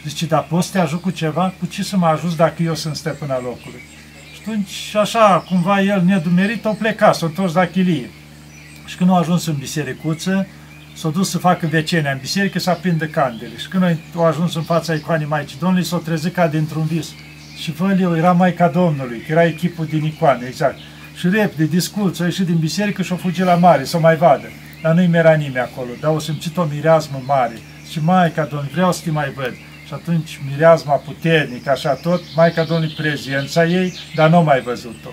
Zice, 0.07 0.27
dar 0.27 0.43
poți 0.43 0.67
să 0.67 0.73
te 0.73 0.79
ajut 0.79 1.01
cu 1.01 1.11
ceva? 1.11 1.53
Cu 1.59 1.67
ce 1.67 1.83
să 1.83 1.97
mă 1.97 2.07
ajut 2.07 2.37
dacă 2.37 2.63
eu 2.63 2.75
sunt 2.75 2.97
stăpâna 2.97 3.41
locului? 3.41 3.81
Și 4.35 4.41
atunci, 4.41 4.95
așa, 4.95 5.45
cumva 5.49 5.81
el 5.81 6.03
nedumerit, 6.05 6.65
o 6.65 6.73
pleca, 6.73 7.13
s-a 7.13 7.27
întors 7.27 7.55
la 7.55 7.67
chilie. 7.67 8.11
Și 8.85 8.97
când 8.97 9.11
a 9.11 9.17
ajuns 9.17 9.47
în 9.47 9.55
bisericuță, 9.55 10.47
s-a 10.95 11.09
dus 11.09 11.31
să 11.31 11.39
facă 11.39 11.67
vecenea 11.67 12.13
în 12.13 12.19
biserică 12.21 12.59
să 12.59 12.71
aprindă 12.71 13.07
candele. 13.07 13.57
Și 13.57 13.69
când 13.69 13.99
a 14.17 14.23
ajuns 14.27 14.55
în 14.55 14.63
fața 14.63 14.95
icoanei 14.95 15.27
Maicii 15.27 15.59
Domnului, 15.59 15.85
s-a 15.85 15.97
trezit 16.05 16.35
ca 16.35 16.47
dintr-un 16.47 16.85
vis. 16.85 17.09
Și 17.63 17.73
văd 17.73 18.01
eu, 18.01 18.17
era 18.17 18.33
Maica 18.33 18.69
Domnului, 18.69 19.19
că 19.19 19.33
era 19.33 19.45
echipul 19.45 19.87
din 19.87 20.05
icoane, 20.05 20.47
exact 20.47 20.79
și 21.19 21.29
repede, 21.29 21.65
discurs, 21.65 22.21
a 22.21 22.25
ieșit 22.25 22.47
din 22.47 22.59
biserică 22.59 23.03
și 23.03 23.13
a 23.13 23.17
fugit 23.17 23.45
la 23.45 23.55
mare 23.55 23.85
să 23.85 23.99
mai 23.99 24.17
vadă. 24.17 24.47
Dar 24.83 24.95
nu-i 24.95 25.11
era 25.13 25.35
nimeni 25.35 25.59
acolo, 25.59 25.89
dar 26.01 26.15
o 26.15 26.19
simțit 26.19 26.57
o 26.57 26.65
mireazmă 26.65 27.23
mare. 27.27 27.59
Și 27.91 28.03
Maica 28.03 28.45
Domnului, 28.45 28.73
vreau 28.73 28.93
să 28.93 29.01
te 29.05 29.11
mai 29.11 29.31
văd. 29.31 29.55
Și 29.87 29.93
atunci 29.93 30.41
mireazma 30.51 30.95
puternică, 30.95 31.71
așa 31.71 31.95
tot, 31.95 32.23
Maica 32.35 32.65
Domnului 32.65 32.95
prezența 32.97 33.67
ei, 33.67 33.93
dar 34.15 34.31
nu 34.31 34.43
mai 34.43 34.61
văzut-o. 34.61 35.09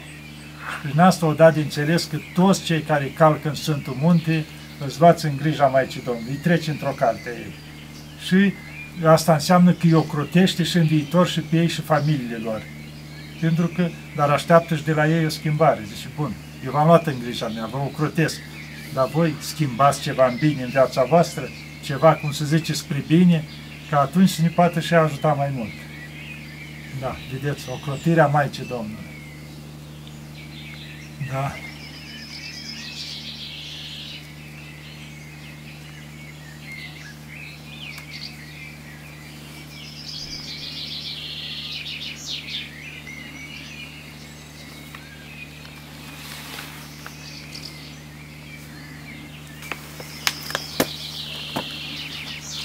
Prin 0.84 1.00
asta 1.00 1.26
o 1.26 1.34
dat 1.34 1.54
de 1.54 1.60
înțeles 1.60 2.04
că 2.04 2.18
toți 2.34 2.64
cei 2.64 2.80
care 2.82 3.14
calcă 3.18 3.48
în 3.48 3.56
Sfântul 3.56 3.98
Munte 4.02 4.46
îți 4.86 5.00
luați 5.00 5.26
în 5.26 5.38
grija 5.38 5.66
Maicii 5.66 6.02
Domnului, 6.06 6.32
îi 6.32 6.38
treci 6.44 6.68
într-o 6.68 6.94
carte 6.98 7.30
ei. 7.38 7.54
Și 8.26 8.54
asta 9.06 9.34
înseamnă 9.34 9.72
că 9.72 9.86
îi 9.86 9.94
ocrotește 9.94 10.64
și 10.64 10.78
în 10.78 10.86
viitor 10.86 11.28
și 11.28 11.40
pe 11.40 11.56
ei 11.56 11.68
și 11.68 11.82
familiile 11.82 12.40
lor 12.44 12.62
pentru 13.44 13.68
că, 13.68 13.90
dar 14.16 14.30
așteaptă 14.30 14.76
și 14.76 14.84
de 14.84 14.94
la 14.94 15.08
ei 15.08 15.26
o 15.26 15.30
schimbare. 15.30 15.82
Zice, 15.96 16.08
bun, 16.16 16.34
eu 16.66 16.72
v-am 16.72 16.86
luat 16.86 17.08
în 17.08 17.20
grija 17.24 17.48
mea, 17.48 17.66
vă 17.66 17.78
ocrotesc, 17.78 18.40
dar 18.94 19.08
voi 19.08 19.34
schimbați 19.40 20.02
ceva 20.02 20.28
în 20.28 20.36
bine 20.40 20.64
în 20.64 20.70
viața 20.70 21.04
voastră, 21.04 21.50
ceva, 21.82 22.14
cum 22.14 22.32
să 22.32 22.46
zice, 22.46 22.74
spre 22.74 23.04
bine, 23.08 23.44
ca 23.90 24.00
atunci 24.00 24.30
să 24.30 24.42
ne 24.42 24.48
poate 24.48 24.80
și 24.80 24.94
ajuta 24.94 25.34
mai 25.34 25.52
mult. 25.56 25.72
Da, 27.00 27.16
vedeți, 27.32 27.70
ocrotirea 27.70 28.28
Maicii 28.28 28.66
Domnului. 28.66 29.12
Da. 31.32 31.52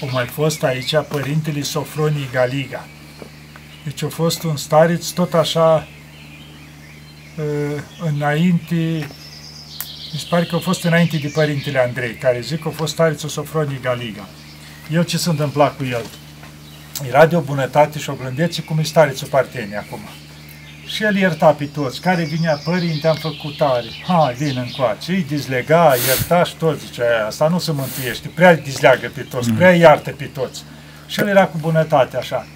Au 0.01 0.09
mai 0.11 0.25
fost 0.25 0.63
aici 0.63 0.95
părintele 1.09 1.61
Sofronii 1.61 2.29
Galiga. 2.31 2.87
Deci 3.83 4.03
a 4.03 4.07
fost 4.07 4.43
un 4.43 4.57
stareț 4.57 5.09
tot 5.09 5.33
așa 5.33 5.87
înainte, 7.99 8.75
mi 10.13 10.19
se 10.19 10.25
pare 10.29 10.45
că 10.45 10.55
a 10.55 10.59
fost 10.59 10.83
înainte 10.83 11.17
de 11.17 11.27
părintele 11.27 11.79
Andrei, 11.79 12.13
care 12.13 12.39
zic 12.39 12.61
că 12.61 12.67
a 12.67 12.71
fost 12.71 12.93
starețul 12.93 13.29
Sofronii 13.29 13.79
Galiga. 13.81 14.27
El 14.91 15.05
ce 15.05 15.17
se 15.17 15.29
întâmpla 15.29 15.67
cu 15.69 15.83
el? 15.83 16.05
Era 17.07 17.25
de 17.25 17.35
o 17.35 17.41
bunătate 17.41 17.99
și 17.99 18.09
o 18.09 18.13
blândețe 18.13 18.61
cum 18.61 18.79
e 18.79 18.83
starețul 18.83 19.27
Partenie 19.27 19.77
acum. 19.77 19.99
Și 20.93 21.03
el 21.03 21.15
ierta 21.15 21.51
pe 21.51 21.65
toți. 21.65 22.01
Care 22.01 22.23
vinea, 22.23 22.61
părinte, 22.63 23.07
am 23.07 23.15
făcut 23.15 23.57
tare. 23.57 23.87
Hai, 24.07 24.33
vin 24.33 24.57
încoace. 24.57 25.11
Îi 25.11 25.25
dizlega, 25.27 25.93
ierta 26.07 26.43
și 26.43 26.55
tot 26.55 26.79
zicea 26.79 27.03
aia. 27.03 27.25
Asta 27.25 27.47
nu 27.47 27.59
se 27.59 27.71
mântuiește. 27.71 28.27
Prea 28.27 28.49
îi 28.49 28.61
dizleagă 28.63 29.11
pe 29.15 29.21
toți, 29.21 29.51
prea 29.51 29.75
iartă 29.75 30.11
pe 30.11 30.23
toți. 30.23 30.63
Și 31.07 31.19
el 31.19 31.27
era 31.27 31.45
cu 31.45 31.57
bunătate 31.57 32.17
așa. 32.17 32.47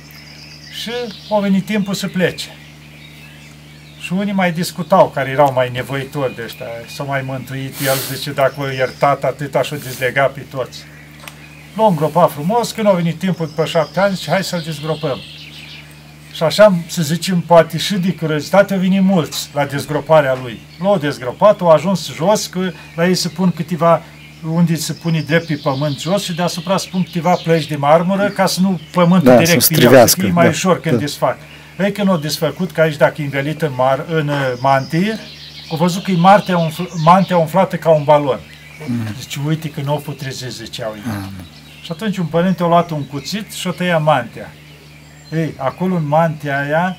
Și 0.81 0.91
a 1.31 1.39
venit 1.39 1.65
timpul 1.65 1.93
să 1.93 2.07
plece. 2.07 2.47
Și 3.99 4.13
unii 4.13 4.33
mai 4.33 4.51
discutau, 4.51 5.09
care 5.09 5.29
erau 5.29 5.53
mai 5.53 5.69
nevoitori 5.69 6.35
de 6.35 6.41
ăștia. 6.45 6.65
S-au 6.95 7.05
mai 7.05 7.21
mântuit. 7.21 7.73
El 7.85 7.95
zice, 8.15 8.31
dacă 8.31 8.53
o 8.57 8.71
iertat 8.71 9.23
atât, 9.23 9.55
așa 9.55 9.75
dizlega 9.75 10.23
pe 10.23 10.39
toți. 10.39 10.79
L-a 11.75 11.85
îngropat 11.85 12.31
frumos. 12.31 12.71
Când 12.71 12.87
a 12.87 12.91
venit 12.91 13.19
timpul 13.19 13.45
după 13.45 13.65
șapte 13.65 13.99
ani, 13.99 14.15
zice, 14.15 14.29
hai 14.29 14.43
să-l 14.43 14.61
dezgropăm. 14.65 15.19
Și 16.33 16.43
așa, 16.43 16.73
să 16.87 17.01
zicem, 17.01 17.39
poate 17.39 17.77
și 17.77 17.93
de 17.93 18.13
curiozitate 18.13 18.73
au 18.73 18.79
venit 18.79 19.01
mulți 19.01 19.49
la 19.53 19.65
dezgroparea 19.65 20.37
lui. 20.41 20.59
L-au 20.81 20.97
dezgropat, 20.97 21.61
au 21.61 21.69
ajuns 21.69 22.13
jos, 22.13 22.45
că 22.45 22.71
la 22.95 23.07
ei 23.07 23.15
se 23.15 23.27
pun 23.27 23.51
câteva 23.51 24.01
unde 24.51 24.75
se 24.75 24.93
pune 24.93 25.21
drept 25.21 25.47
pe 25.47 25.59
pământ 25.63 25.99
jos 25.99 26.23
și 26.23 26.35
deasupra 26.35 26.77
se 26.77 26.87
pun 26.91 27.03
câteva 27.03 27.35
plăci 27.43 27.67
de 27.67 27.75
marmură 27.75 28.29
ca 28.29 28.45
să 28.45 28.61
nu 28.61 28.79
pământul 28.91 29.29
Da, 29.29 29.37
direct 29.37 29.61
să 29.61 29.67
pe 29.67 29.73
el, 29.73 29.79
să 29.79 29.85
strivească, 29.85 30.21
fie 30.21 30.31
mai 30.31 30.43
da, 30.43 30.49
ușor 30.49 30.79
când 30.79 30.95
da. 30.95 31.01
desfac. 31.01 31.37
Ei 31.79 31.91
când 31.91 32.09
o 32.09 32.17
desfăcut, 32.17 32.71
că 32.71 32.81
aici 32.81 32.95
dacă 32.95 33.21
e 33.21 33.23
învelit 33.23 33.61
în, 33.61 33.71
mar, 33.75 34.05
în 34.09 34.27
uh, 34.27 34.53
mantie, 34.59 35.19
au 35.71 35.77
văzut 35.77 36.03
că 36.03 36.11
e 36.11 36.15
mantia, 36.15 36.57
umfl, 36.57 36.81
mantia 37.03 37.37
umflată 37.37 37.75
ca 37.75 37.89
un 37.89 38.03
balon. 38.03 38.39
Mm. 38.87 38.97
Zice, 39.19 39.39
uite 39.47 39.69
că 39.69 39.81
nu 39.83 39.93
o 39.93 39.97
putrezesc, 39.97 40.55
ziceau 40.55 40.93
ei. 40.95 41.11
Și 41.81 41.91
atunci 41.91 42.17
un 42.17 42.25
părinte 42.25 42.63
a 42.63 42.67
luat 42.67 42.91
un 42.91 43.03
cuțit 43.03 43.51
și 43.51 43.67
o 43.67 43.71
tăia 43.71 43.97
mantia. 43.97 44.51
Ei, 45.35 45.53
acolo 45.57 45.95
în 45.95 46.07
mantia 46.07 46.59
aia 46.59 46.97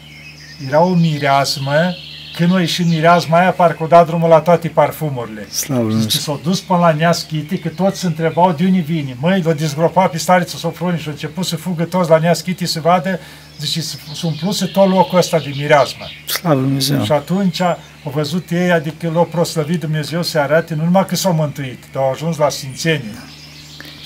era 0.69 0.81
o 0.81 0.95
mireasmă, 0.95 1.95
când 2.37 2.55
a 2.55 2.61
ieșit 2.61 2.87
mireasma 2.87 3.39
aia, 3.39 3.51
parcă 3.51 3.83
o 3.83 3.87
dat 3.87 4.07
drumul 4.07 4.29
la 4.29 4.41
toate 4.41 4.69
parfumurile. 4.69 5.49
Slavă 5.49 5.81
Lui 5.83 5.91
Zice, 5.91 6.01
Dumnezeu. 6.07 6.21
s-au 6.35 6.41
dus 6.43 6.61
până 6.61 6.79
la 6.79 6.93
Neaschiti, 6.93 7.59
că 7.59 7.69
toți 7.69 7.99
se 8.01 8.07
întrebau 8.07 8.53
de 8.53 8.65
unde 8.65 8.79
vine. 8.79 9.17
Măi, 9.21 9.41
l-a 9.43 9.53
dezgropat 9.53 10.11
pe 10.11 10.19
stariță 10.19 10.57
Sofronie 10.57 10.99
și 10.99 11.07
au 11.07 11.13
început 11.13 11.47
să 11.47 11.57
fugă 11.57 11.85
toți 11.85 12.11
la 12.11 12.19
Neaschiti 12.19 12.67
să 12.67 12.81
vadă, 12.81 13.21
zice, 13.59 13.81
s- 13.81 13.99
s-a 14.15 14.27
umpluse 14.27 14.67
tot 14.67 14.89
locul 14.89 15.19
ăsta 15.19 15.39
de 15.39 15.53
mireasmă. 15.57 16.05
Slavă 16.27 16.55
Lui 16.55 16.65
Dumnezeu. 16.65 17.05
Și 17.05 17.13
atunci 17.13 17.61
au 17.61 18.11
văzut 18.15 18.51
ei, 18.51 18.71
adică 18.71 19.11
l-au 19.15 19.25
proslăvit 19.25 19.81
Dumnezeu 19.81 20.23
să 20.23 20.39
arate, 20.39 20.75
nu 20.75 20.85
numai 20.85 21.07
că 21.07 21.17
s-au 21.17 21.33
mântuit, 21.33 21.83
dar 21.93 22.03
au 22.03 22.11
ajuns 22.11 22.37
la 22.37 22.49
Sfințenie. 22.49 23.15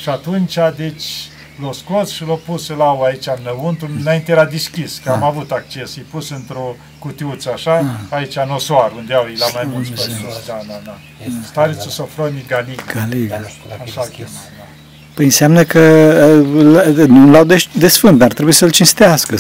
Și 0.03 0.09
atunci, 0.09 0.55
deci, 0.77 1.05
l-au 1.63 1.73
scos 1.73 2.11
și 2.11 2.25
l-au 2.25 2.41
pus 2.47 2.69
la 2.69 2.85
au 2.85 3.03
aici 3.03 3.27
înăuntru, 3.43 3.91
înainte 4.01 4.31
era 4.33 4.45
deschis, 4.45 5.01
că 5.05 5.11
am 5.11 5.23
avut 5.23 5.51
acces, 5.51 5.97
e 5.97 6.05
pus 6.11 6.31
într-o 6.31 6.77
cutiuță 6.99 7.51
așa, 7.53 7.85
aici 8.09 8.37
în 8.37 8.51
osoar, 8.51 8.93
unde 8.97 9.15
au 9.15 9.27
ei 9.29 9.37
la 9.39 9.47
mai 9.55 9.69
mulți 9.73 9.91
păstori. 9.91 10.43
Da, 10.47 10.61
da, 10.67 10.81
da. 10.85 10.97
Starițul 11.47 11.91
Sofronii 11.91 12.45
Galig, 12.49 12.85
Galig. 12.95 13.29
Dar 13.29 13.41
nu 13.41 13.49
știu 13.49 13.63
dacă 13.69 13.81
așa 13.85 14.01
e 14.01 14.05
îl 14.05 14.09
deschis. 14.09 14.17
chema, 14.17 14.41
da. 14.59 14.65
Păi 15.15 15.25
înseamnă 15.25 15.65
că 15.65 15.81
uh, 16.99 17.09
nu 17.09 17.31
l-au 17.31 17.45
de, 17.45 17.65
de 17.73 17.89
sfânt, 17.89 18.19
dar 18.19 18.33
trebuie 18.33 18.55
să-l 18.55 18.71
cinstească. 18.71 19.37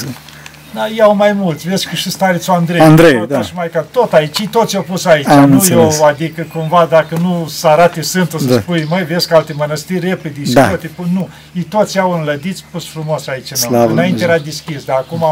Să- 0.78 0.88
Da, 0.88 0.94
iau 0.96 1.14
mai 1.14 1.32
mulți, 1.32 1.68
vezi 1.68 1.86
că 1.88 1.94
și 1.94 2.10
starițul 2.10 2.54
Andrei, 2.54 2.80
Andrei, 2.80 3.18
tot, 3.18 3.28
da. 3.28 3.42
și 3.42 3.52
mai 3.54 3.68
ca, 3.70 3.80
tot 3.90 4.12
aici, 4.12 4.48
toți 4.48 4.76
au 4.76 4.82
pus 4.82 5.04
aici, 5.04 5.26
Am 5.26 5.48
nu 5.48 5.52
înțeles. 5.54 5.98
eu, 5.98 6.04
adică 6.04 6.46
cumva 6.52 6.86
dacă 6.90 7.16
nu 7.20 7.46
să 7.50 7.66
arate 7.68 8.00
Sfântul 8.02 8.38
să 8.38 8.46
Da. 8.46 8.60
spui, 8.60 8.86
măi, 8.88 9.04
vezi 9.04 9.28
că 9.28 9.34
alte 9.34 9.52
mănăstiri 9.52 10.08
repede 10.08 10.44
și 10.44 10.52
Da. 10.52 10.66
toate 10.68 10.86
pun, 10.86 11.08
nu, 11.12 11.28
ei 11.52 11.62
toți 11.62 11.98
au 11.98 12.10
înlădiți, 12.12 12.64
pus 12.70 12.86
frumos 12.88 13.26
aici, 13.26 13.46
Slavă 13.52 13.74
nu. 13.74 13.80
înainte 13.92 14.02
Dumnezeu. 14.18 14.28
era 14.28 14.38
deschis, 14.44 14.84
dar 14.84 14.96
acum, 14.96 15.24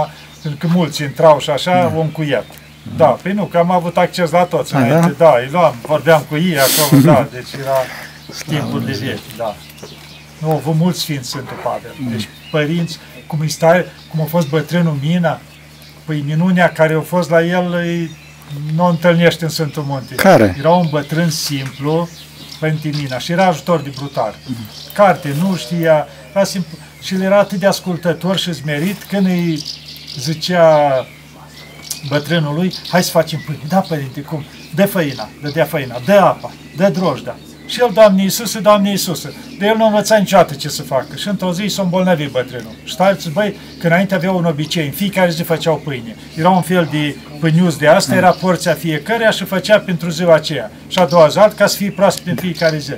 pentru 0.43 0.67
că 0.67 0.73
mulți 0.77 1.03
intrau 1.03 1.39
și 1.39 1.51
așa, 1.51 1.83
au 1.95 2.01
încuiat. 2.01 2.45
Da, 2.97 3.07
păi 3.07 3.33
nu, 3.33 3.45
că 3.45 3.59
am 3.59 3.71
avut 3.71 3.97
acces 3.97 4.31
la 4.31 4.43
toți 4.45 4.75
A, 4.75 4.79
înainte, 4.79 5.15
da, 5.19 5.35
îi 5.43 5.49
luam, 5.53 5.75
vorbeam 5.87 6.23
cu 6.29 6.37
ei 6.37 6.57
acolo, 6.59 7.01
da, 7.13 7.27
deci 7.33 7.49
era 7.61 7.77
timpul 8.47 8.83
de 8.85 8.99
vechi, 9.05 9.37
da. 9.37 9.55
Nu, 10.39 10.51
au 10.51 10.57
avut 10.57 10.75
mulți 10.75 11.01
sfinți 11.01 11.29
Sfântul 11.29 11.57
Pavel. 11.63 11.95
Deci 12.11 12.29
părinți, 12.51 12.99
cum, 13.27 13.41
îi 13.41 13.49
stai, 13.49 13.85
cum 14.11 14.21
a 14.21 14.25
fost 14.25 14.49
bătrânul 14.49 14.99
Mina, 15.03 15.41
păi 16.05 16.23
minunea 16.27 16.73
care 16.73 16.95
a 16.95 17.01
fost 17.01 17.31
la 17.31 17.45
el, 17.45 17.75
îi, 17.75 18.11
nu 18.75 18.85
o 18.85 18.89
întâlnește 18.89 19.45
în 19.45 19.51
Sfântul 19.51 19.83
Munte. 19.83 20.15
Care? 20.15 20.57
Era 20.59 20.71
un 20.71 20.87
bătrân 20.91 21.31
simplu, 21.31 22.09
Părinte 22.61 22.91
Mina, 22.95 23.19
și 23.19 23.33
era 23.33 23.47
ajutor 23.47 23.81
de 23.81 23.93
brutar. 23.97 24.35
Carte, 24.93 25.35
nu 25.41 25.57
știa, 25.57 26.07
era 26.31 26.45
simplu. 26.45 26.79
Și 27.03 27.15
el 27.15 27.21
era 27.21 27.39
atât 27.39 27.59
de 27.59 27.67
ascultător 27.67 28.37
și 28.37 28.53
zmerit 28.53 29.03
când 29.03 29.27
îi 29.27 29.63
zicea 30.19 31.07
bătrânului, 32.09 32.75
hai 32.89 33.03
să 33.03 33.11
facem 33.11 33.43
pâine. 33.47 33.63
Da, 33.69 33.81
părinte, 33.81 34.21
cum? 34.21 34.45
Dă 34.75 34.87
făina, 34.87 35.29
dădea 35.43 35.65
făina, 35.65 36.01
dă 36.05 36.13
apa, 36.13 36.53
dă 36.77 36.89
drojda. 36.89 37.37
Și 37.67 37.81
el, 37.81 37.91
Doamne 37.95 38.23
Iisuse, 38.23 38.59
Doamne 38.59 38.91
Iisuse. 38.91 39.35
De 39.59 39.67
el 39.67 39.77
nu 39.77 39.87
învăța 39.87 40.17
niciodată 40.17 40.55
ce 40.55 40.69
să 40.69 40.83
facă. 40.83 41.17
Și 41.17 41.29
într-o 41.29 41.53
zi 41.53 41.67
s-a 41.67 41.83
îmbolnăvit 41.83 42.31
bătrânul. 42.31 42.75
Și 42.85 42.93
stați, 42.93 43.31
băi, 43.31 43.57
că 43.79 43.87
înainte 43.87 44.15
avea 44.15 44.33
un 44.33 44.45
obicei, 44.45 44.87
în 44.87 44.93
fiecare 44.93 45.31
zi 45.31 45.43
făceau 45.43 45.81
pâine. 45.85 46.17
Era 46.37 46.51
un 46.51 46.63
fel 46.63 46.89
de 46.91 47.17
pânius 47.41 47.77
de 47.77 47.87
asta, 47.87 48.15
era 48.15 48.31
porția 48.31 48.75
fiecăreia 48.75 49.31
și 49.31 49.45
făcea 49.45 49.79
pentru 49.79 50.09
ziua 50.09 50.35
aceea. 50.35 50.71
Și 50.89 50.99
a 50.99 51.05
doua 51.05 51.29
zi 51.29 51.39
alt, 51.39 51.57
ca 51.57 51.67
să 51.67 51.77
fie 51.77 51.91
proaspăt 51.91 52.27
în 52.27 52.37
fiecare 52.37 52.79
zi. 52.79 52.93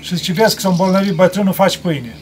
Și 0.00 0.16
zice, 0.16 0.32
vezi 0.32 0.54
că 0.54 0.60
s-a 0.60 0.68
îmbolnăvit 0.68 1.14
bătrânul, 1.14 1.52
faci 1.52 1.76
pâine 1.76 2.14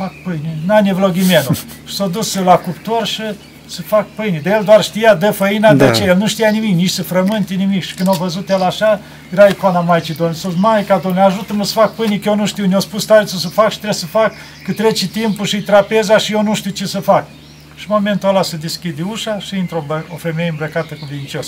fac 0.00 0.12
pâine, 0.22 0.58
n-a 0.66 0.80
nevloghimenul. 0.80 1.54
și 1.84 1.94
s-a 1.94 2.06
dus 2.06 2.34
la 2.34 2.56
cuptor 2.56 3.06
și 3.06 3.22
să 3.70 3.82
fac 3.82 4.06
pâine. 4.14 4.40
De 4.42 4.50
el 4.50 4.64
doar 4.64 4.82
știa, 4.82 5.14
dă 5.14 5.30
făina, 5.30 5.74
Da. 5.74 5.86
de 5.86 5.98
ce? 5.98 6.04
El 6.04 6.16
nu 6.16 6.26
știa 6.26 6.50
nimic, 6.50 6.74
nici 6.74 6.90
să 6.90 7.02
frământe 7.02 7.54
nimic. 7.54 7.82
Și 7.84 7.94
când 7.94 8.08
a 8.08 8.12
văzut 8.12 8.50
el 8.50 8.62
așa, 8.62 9.00
era 9.32 9.46
icoana 9.46 9.80
Maicii 9.80 10.14
Domnului. 10.14 10.40
S-a 10.40 10.48
zis, 10.48 10.58
Maica 10.58 10.98
Domnului, 10.98 11.26
ajută-mă 11.26 11.64
să 11.64 11.72
fac 11.72 11.94
pâine, 11.94 12.16
că 12.16 12.28
eu 12.28 12.34
nu 12.36 12.46
știu. 12.46 12.66
Ne-a 12.66 12.78
spus 12.78 13.04
tarețul 13.04 13.38
să 13.38 13.48
fac 13.48 13.70
și 13.70 13.76
trebuie 13.76 13.98
să 13.98 14.06
fac, 14.06 14.32
că 14.64 14.72
trece 14.72 15.06
timpul 15.08 15.46
și 15.46 15.60
trapeza 15.62 16.18
și 16.18 16.32
eu 16.32 16.42
nu 16.42 16.54
știu 16.54 16.70
ce 16.70 16.86
să 16.86 17.00
fac. 17.00 17.26
Și 17.74 17.86
în 17.88 17.94
momentul 17.98 18.28
ăla 18.28 18.42
se 18.42 18.56
deschide 18.56 19.02
ușa 19.10 19.38
și 19.38 19.56
intră 19.56 19.76
o, 19.76 19.80
bă- 19.96 20.12
o 20.12 20.16
femeie 20.16 20.48
îmbrăcată 20.48 20.94
cu 20.94 21.06
vincios. 21.10 21.46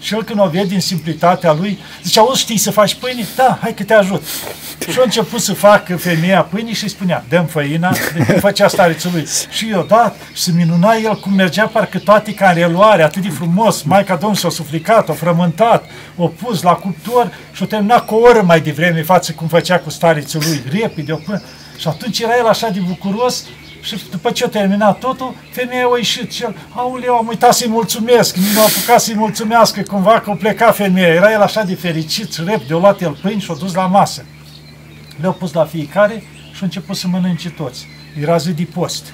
Și 0.00 0.14
el 0.14 0.24
când 0.24 0.40
o 0.40 0.48
vede 0.48 0.64
din 0.64 0.80
simplitatea 0.80 1.52
lui, 1.52 1.78
zice, 2.02 2.18
auzi, 2.18 2.40
știi 2.40 2.58
să 2.58 2.70
faci 2.70 2.94
pâine? 2.94 3.26
Da, 3.36 3.58
hai 3.60 3.74
că 3.74 3.82
te 3.82 3.94
ajut. 3.94 4.22
Și 4.90 4.98
a 4.98 5.02
început 5.04 5.40
să 5.40 5.52
facă 5.54 5.96
femeia 5.96 6.42
pâine 6.42 6.72
și 6.72 6.82
îi 6.82 6.90
spunea, 6.90 7.24
dăm 7.28 7.46
făina, 7.46 7.90
de 7.90 8.24
cum 8.24 8.38
făcea 8.38 8.68
starețul 8.68 9.10
lui. 9.12 9.26
Și 9.50 9.70
eu, 9.70 9.82
da, 9.82 10.14
și 10.32 10.42
se 10.42 10.52
minuna 10.56 10.94
el 10.94 11.16
cum 11.20 11.32
mergea 11.32 11.66
parcă 11.66 11.98
toate 11.98 12.34
ca 12.34 12.48
în 12.48 12.54
reluare, 12.54 13.02
atât 13.02 13.22
de 13.22 13.28
frumos. 13.28 13.82
Maica 13.82 14.14
Domnului 14.14 14.42
s-a 14.42 14.50
suflicat, 14.50 15.08
o 15.08 15.12
frământat, 15.12 15.84
o 16.16 16.26
pus 16.26 16.62
la 16.62 16.72
cuptor 16.72 17.32
și 17.52 17.62
o 17.62 17.66
terminat 17.66 18.06
cu 18.06 18.14
o 18.14 18.18
oră 18.18 18.42
mai 18.42 18.60
devreme 18.60 19.02
față 19.02 19.32
cum 19.32 19.46
făcea 19.46 19.78
cu 19.78 19.90
starețul 19.90 20.42
lui, 20.44 20.80
repede, 20.80 21.12
o 21.12 21.16
până. 21.16 21.42
Și 21.78 21.88
atunci 21.88 22.18
era 22.18 22.36
el 22.38 22.46
așa 22.46 22.68
de 22.68 22.80
bucuros 22.80 23.44
și 23.80 24.00
după 24.10 24.30
ce 24.30 24.44
a 24.44 24.48
terminat 24.48 24.98
totul, 24.98 25.34
femeia 25.50 25.84
a 25.92 25.96
ieșit 25.96 26.32
și 26.32 26.42
el, 26.42 26.56
auleu, 26.74 27.14
am 27.14 27.26
uitat 27.26 27.54
să-i 27.54 27.68
mulțumesc, 27.68 28.36
nu 28.36 28.60
a 28.60 28.62
apucat 28.62 29.00
să-i 29.00 29.14
mulțumească 29.14 29.82
cumva 29.82 30.20
că 30.20 30.30
a 30.30 30.34
plecat 30.34 30.76
femeia. 30.76 31.06
Era 31.06 31.32
el 31.32 31.40
așa 31.40 31.62
de 31.62 31.74
fericit 31.74 32.32
și 32.32 32.42
repede, 32.44 32.74
a 32.74 32.76
luat 32.76 33.00
el 33.00 33.18
pâini 33.22 33.40
și 33.40 33.50
a 33.50 33.54
dus 33.54 33.74
la 33.74 33.86
masă. 33.86 34.24
Le-au 35.20 35.32
pus 35.32 35.52
la 35.52 35.64
fiecare 35.64 36.22
și 36.52 36.58
au 36.60 36.60
început 36.60 36.96
să 36.96 37.06
mănânce 37.08 37.50
toți. 37.50 37.86
Era 38.20 38.36
zi 38.36 38.52
de 38.52 38.66
post. 38.74 39.12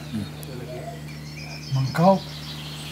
Mâncau, 1.74 2.20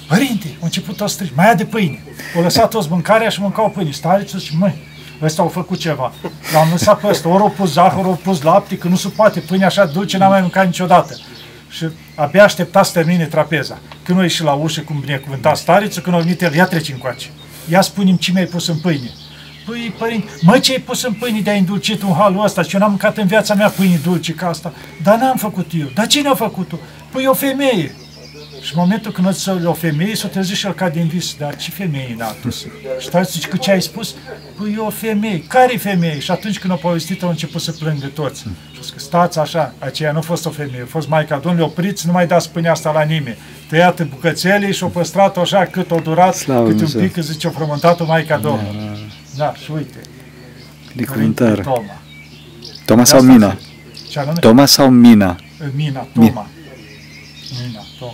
părinte, 0.09 0.47
au 0.47 0.65
început 0.65 0.97
toți 0.97 1.13
strigi, 1.13 1.33
mai 1.35 1.47
ia 1.47 1.55
de 1.55 1.65
pâine. 1.65 2.03
Au 2.37 2.43
lăsat 2.43 2.71
toți 2.71 2.91
mâncarea 2.91 3.29
și 3.29 3.41
mâncau 3.41 3.71
pâine. 3.71 3.91
Starețul 3.91 4.41
și 4.41 4.57
măi, 4.57 4.75
ăsta 5.23 5.43
au 5.43 5.49
făcut 5.49 5.79
ceva. 5.79 6.13
L-am 6.53 6.69
lăsat 6.71 7.01
pe 7.01 7.07
ăsta, 7.07 7.29
ori 7.29 7.43
au 7.43 7.51
pus 7.51 7.73
zahăr, 7.73 8.05
au 8.05 8.21
pus 8.23 8.43
lapte, 8.43 8.79
că 8.79 8.89
nu 8.89 8.97
se 8.97 9.09
poate, 9.09 9.41
pâine 9.41 9.65
așa 9.65 9.85
dulce 9.85 10.17
n-am 10.17 10.31
mai 10.31 10.41
mâncat 10.41 10.67
niciodată. 10.67 11.17
Și 11.77 11.89
abia 12.15 12.45
aștepta 12.45 12.83
să 12.83 12.93
termine 12.93 13.25
trapeza. 13.25 13.79
Când 14.03 14.19
a 14.19 14.23
ieșit 14.23 14.45
la 14.45 14.53
ușă, 14.53 14.81
cum 14.81 15.01
binecuvânta 15.01 15.55
starețul, 15.55 16.03
când 16.03 16.17
a 16.17 16.19
venit 16.19 16.43
el, 16.43 16.55
ia 16.55 16.67
trece 16.67 16.93
încoace. 16.93 17.27
Ia 17.69 17.81
spune-mi 17.81 18.19
ce 18.19 18.33
mi-ai 18.33 18.47
pus 18.47 18.69
în 18.69 18.79
pâine. 18.79 19.11
Păi, 19.67 19.95
părinte, 19.99 20.31
mă, 20.41 20.59
ce 20.59 20.73
ai 20.73 20.79
pus 20.79 21.03
în 21.03 21.13
pâine 21.13 21.41
de-ai 21.41 21.59
îndulcit 21.59 22.03
un 22.03 22.15
halul 22.15 22.45
ăsta? 22.45 22.63
Și 22.63 22.75
eu 22.75 22.81
n-am 22.81 22.91
mâncat 22.91 23.17
în 23.17 23.27
viața 23.27 23.55
mea 23.55 23.69
pâine 23.69 24.01
dulce 24.03 24.33
ca 24.33 24.49
asta. 24.49 24.73
Dar 25.03 25.19
n-am 25.19 25.37
făcut 25.37 25.71
eu. 25.79 25.87
Dar 25.95 26.07
cine 26.07 26.29
a 26.29 26.35
făcut-o? 26.35 26.77
Păi 27.11 27.27
o 27.27 27.33
femeie. 27.33 27.95
Și 28.65 28.73
în 28.75 28.81
momentul 28.81 29.13
când 29.13 29.27
o 29.65 29.69
o 29.69 29.73
femeie, 29.73 30.15
s-o 30.15 30.29
trezit 30.29 30.57
și 30.57 30.67
el 30.67 30.73
ca 30.73 30.89
din 30.89 31.07
vis. 31.07 31.35
Dar 31.39 31.57
ce 31.57 31.71
femeie 31.71 32.15
n-a 32.19 32.35
dus? 32.43 32.67
Și 33.01 33.09
tare 33.09 33.25
zice, 33.31 33.49
că 33.49 33.57
ce 33.57 33.71
ai 33.71 33.83
spus? 33.83 34.15
Păi 34.59 34.73
e 34.77 34.79
o 34.79 34.91
femeie. 34.91 35.43
Care 35.49 35.77
femeie? 35.77 36.19
Și 36.19 36.31
atunci 36.31 36.59
când 36.59 36.73
a 36.73 36.77
povestit, 36.77 37.23
au 37.23 37.29
început 37.29 37.61
să 37.61 37.73
plângă 37.73 38.07
toți. 38.07 38.41
Și 38.41 38.49
a 38.79 38.81
zis 38.81 38.91
că 38.91 38.99
stați 38.99 39.39
așa, 39.39 39.75
aceea 39.79 40.13
nu 40.13 40.19
a 40.19 40.21
fost 40.21 40.47
o 40.47 40.51
femeie, 40.51 40.83
a 40.83 40.87
fost 40.89 41.09
Maica 41.09 41.39
Domnului, 41.39 41.67
opriți, 41.71 42.07
nu 42.07 42.13
mai 42.13 42.27
dați 42.27 42.51
pâinea 42.51 42.71
asta 42.73 42.93
la 42.93 43.03
nimeni. 43.03 43.37
Tăiat 43.69 43.99
în 43.99 44.09
bucățele 44.09 44.73
și 44.73 44.85
o 44.85 44.89
păstrat 44.89 45.37
așa 45.37 45.65
cât 45.67 45.91
o 45.91 45.99
durat, 45.99 46.35
Slavă 46.35 46.61
cât 46.63 46.71
un 46.71 46.77
Dumnezeu. 46.77 47.01
pic, 47.01 47.13
că 47.13 47.21
zice, 47.21 47.47
o 47.47 47.51
frământat-o 47.51 48.05
Maica 48.05 48.39
Domnului. 48.39 49.09
Da, 49.37 49.55
și 49.55 49.71
uite, 49.71 49.99
Părinte 49.99 50.93
Binecuvântare. 50.95 51.63
Toma. 51.63 52.01
Toma 52.85 53.05
sau 53.05 53.21
De 53.21 53.27
asta 53.27 53.39
Mina? 53.39 53.57
zic. 53.59 54.09
Ce 54.11 54.19
anume? 54.19 54.39
Toma 54.39 54.67
sau 54.67 54.89
Mina? 54.91 55.37
Mina, 55.75 56.09
Toma. 56.15 56.47
Mina, 57.67 57.85
Toma. 57.99 58.13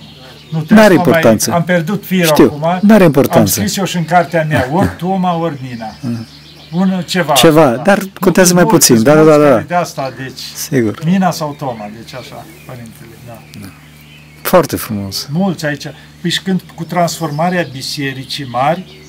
Nu 0.50 0.58
trebuie 0.60 0.78
N-are 0.78 0.94
să 0.94 1.00
mă 1.00 1.06
importanță. 1.06 1.50
Mai, 1.50 1.58
am 1.58 1.64
pierdut 1.64 2.04
firul 2.04 2.24
Știu, 2.26 2.44
acum. 2.44 2.78
n-are 2.88 3.00
Am 3.02 3.06
importanță. 3.06 3.52
scris 3.52 3.76
eu 3.76 3.84
și 3.84 3.96
în 3.96 4.04
cartea 4.04 4.44
mea, 4.48 4.68
ori 4.78 4.90
Toma, 4.98 5.36
ori 5.38 5.58
Mina. 5.68 5.94
Un 6.72 7.02
ceva. 7.06 7.32
Ceva, 7.32 7.70
dar 7.70 7.98
contează 8.20 8.54
mai 8.54 8.62
mulți, 8.62 8.86
puțin. 8.86 9.02
Da, 9.04 9.14
mulți 9.14 9.28
da, 9.28 9.36
da, 9.36 9.42
da. 9.44 9.50
care 9.50 9.64
De 9.68 9.74
asta, 9.74 10.12
deci, 10.16 10.40
Sigur. 10.54 10.98
Mina 11.04 11.30
sau 11.30 11.54
Toma, 11.58 11.90
deci 11.98 12.14
așa, 12.14 12.44
părintele, 12.66 13.10
da. 13.26 13.38
Foarte 14.42 14.76
frumos. 14.76 15.28
Mulți 15.32 15.66
aici. 15.66 15.86
Păi 16.20 16.30
și 16.30 16.42
când 16.42 16.60
cu 16.74 16.84
transformarea 16.84 17.66
bisericii 17.72 18.48
mari, 18.50 19.00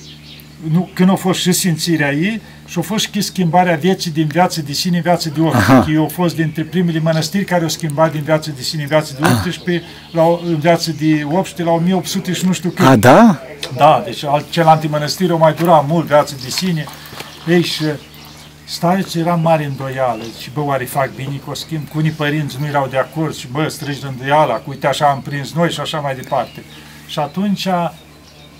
nu, 0.72 0.90
când 0.94 1.10
a 1.10 1.16
fost 1.16 1.40
și 1.40 1.52
simțirea 1.52 2.14
ei, 2.14 2.42
și 2.72 2.80
a 2.80 2.82
fost 2.82 3.10
și 3.12 3.22
schimbarea 3.22 3.76
vieții 3.76 4.12
din 4.12 4.28
viață 4.28 4.62
de 4.62 4.72
sine 4.74 4.96
în 4.98 5.02
viață 5.04 5.30
de 5.30 5.40
18. 5.42 5.72
Aha. 5.72 5.86
Ei 5.90 5.96
au 5.98 6.08
fost 6.08 6.36
dintre 6.36 6.64
primele 6.64 7.00
mănăstiri 7.00 7.44
care 7.44 7.62
au 7.64 7.70
schimbat 7.70 8.12
din 8.12 8.22
viață 8.22 8.52
de 8.56 8.62
sine 8.62 8.82
în 8.82 8.88
viață 8.88 9.14
de 9.20 9.28
18 9.28 9.84
la, 10.12 10.24
o- 10.24 10.40
în 10.46 10.60
viață 10.60 10.92
de 10.92 11.22
18 11.26 11.64
la 11.64 11.72
1800 11.72 12.34
și 12.34 12.46
nu 12.46 12.52
știu 12.54 12.70
cât. 12.70 12.86
A, 12.86 12.96
da? 12.96 13.40
Da, 13.76 14.02
deci 14.06 14.24
alt- 14.24 14.50
cel 14.50 14.68
antimănăstiri 14.68 15.32
o 15.32 15.38
mai 15.38 15.54
dura 15.54 15.86
mult 15.88 16.06
viață 16.06 16.36
de 16.44 16.50
sine. 16.50 16.86
Ei 17.48 17.64
și 17.64 17.84
Starețul 18.66 19.22
era 19.22 19.36
mare 19.36 19.66
îndoială 19.66 20.24
și 20.42 20.50
bă, 20.54 20.62
oare 20.62 20.86
fac 20.86 21.16
bine 21.16 21.42
cu 21.46 21.50
o 21.52 21.54
schimb? 21.54 21.88
Cu 21.90 21.98
unii 21.98 22.12
părinți 22.12 22.58
nu 22.60 22.66
erau 22.66 22.88
de 22.88 22.98
acord 22.98 23.36
și 23.36 23.48
bă, 23.52 23.68
strâși 23.68 24.02
de 24.02 24.08
îndoiala, 24.08 24.54
cu 24.54 24.70
uite 24.70 24.88
așa 24.88 25.06
am 25.06 25.22
prins 25.22 25.54
noi 25.54 25.72
și 25.72 25.80
așa 25.80 26.00
mai 26.00 26.16
departe. 26.16 26.64
Și 27.08 27.20
atunci 27.20 27.68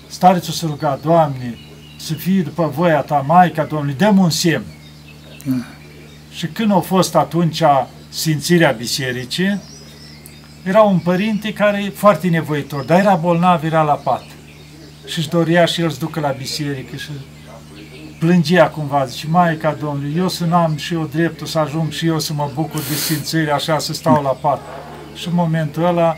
starețul 0.06 0.52
se 0.52 0.66
ruga, 0.66 0.98
Doamne, 1.02 1.58
să 2.02 2.14
fie 2.14 2.42
după 2.42 2.72
voia 2.74 3.00
ta, 3.00 3.24
Maica 3.26 3.64
Domnului, 3.64 3.94
dăm 3.94 4.18
un 4.18 4.30
semn. 4.30 4.64
Mm. 5.44 5.64
Și 6.30 6.46
când 6.46 6.72
a 6.72 6.78
fost 6.78 7.14
atunci 7.14 7.62
simțirea 8.08 8.70
bisericii, 8.70 9.60
era 10.62 10.82
un 10.82 10.98
părinte 10.98 11.52
care 11.52 11.82
e 11.84 11.90
foarte 11.90 12.28
nevoitor, 12.28 12.84
dar 12.84 12.98
era 12.98 13.14
bolnav, 13.14 13.64
era 13.64 13.82
la 13.82 13.92
pat. 13.92 14.24
Și 15.06 15.18
își 15.18 15.28
dorea 15.28 15.64
și 15.64 15.80
el 15.80 15.90
să 15.90 15.98
ducă 15.98 16.20
la 16.20 16.34
biserică 16.38 16.96
și 16.96 17.10
plângea 18.18 18.68
cumva, 18.68 19.04
zice, 19.04 19.26
Maica 19.26 19.76
Domnului, 19.80 20.14
eu 20.16 20.28
să 20.28 20.44
n-am 20.44 20.76
și 20.76 20.94
eu 20.94 21.08
dreptul 21.12 21.46
să 21.46 21.58
ajung 21.58 21.90
și 21.90 22.06
eu 22.06 22.18
să 22.18 22.32
mă 22.32 22.50
bucur 22.54 22.80
de 22.80 22.94
sfințire, 22.94 23.50
așa, 23.50 23.78
să 23.78 23.92
stau 23.92 24.22
la 24.22 24.30
pat. 24.30 24.60
Și 25.14 25.28
în 25.28 25.34
momentul 25.34 25.84
ăla, 25.84 26.16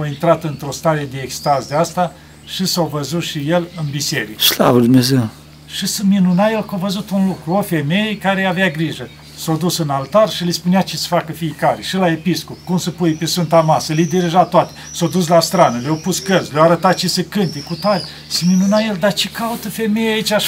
a 0.00 0.06
intrat 0.06 0.44
într-o 0.44 0.70
stare 0.70 1.08
de 1.10 1.18
extaz 1.18 1.66
de 1.66 1.74
asta 1.74 2.12
și 2.44 2.64
s-a 2.66 2.82
văzut 2.82 3.22
și 3.22 3.50
el 3.50 3.68
în 3.76 3.84
biserică. 3.90 4.40
Slavă 4.40 4.78
Dumnezeu! 4.78 5.28
Și 5.66 5.86
să 5.86 6.02
minuna 6.08 6.48
el 6.48 6.64
că 6.64 6.74
a 6.74 6.76
văzut 6.78 7.10
un 7.10 7.26
lucru, 7.26 7.52
o 7.52 7.62
femeie 7.62 8.18
care 8.18 8.44
avea 8.44 8.70
grijă. 8.70 9.08
S-a 9.36 9.52
dus 9.52 9.78
în 9.78 9.88
altar 9.88 10.30
și 10.30 10.44
le 10.44 10.50
spunea 10.50 10.80
ce 10.80 10.96
să 10.96 11.06
facă 11.06 11.32
fiecare. 11.32 11.82
Și 11.82 11.96
la 11.96 12.08
episcop, 12.08 12.56
cum 12.64 12.78
să 12.78 12.90
pui 12.90 13.12
pe 13.12 13.24
Sfânta 13.24 13.60
Masă, 13.60 13.92
le 13.92 14.02
dirija 14.02 14.44
toate. 14.44 14.72
S-a 14.92 15.06
dus 15.06 15.26
la 15.26 15.40
strană, 15.40 15.78
le-au 15.82 15.96
pus 15.96 16.18
cărți, 16.18 16.52
le-au 16.52 16.64
arătat 16.64 16.94
ce 16.94 17.08
se 17.08 17.24
cânte, 17.24 17.60
cu 17.60 17.74
tare. 17.74 18.02
Se 18.28 18.44
minuna 18.48 18.78
el, 18.78 18.96
dar 19.00 19.12
ce 19.12 19.28
caută 19.28 19.68
femeia 19.68 20.12
aici? 20.12 20.32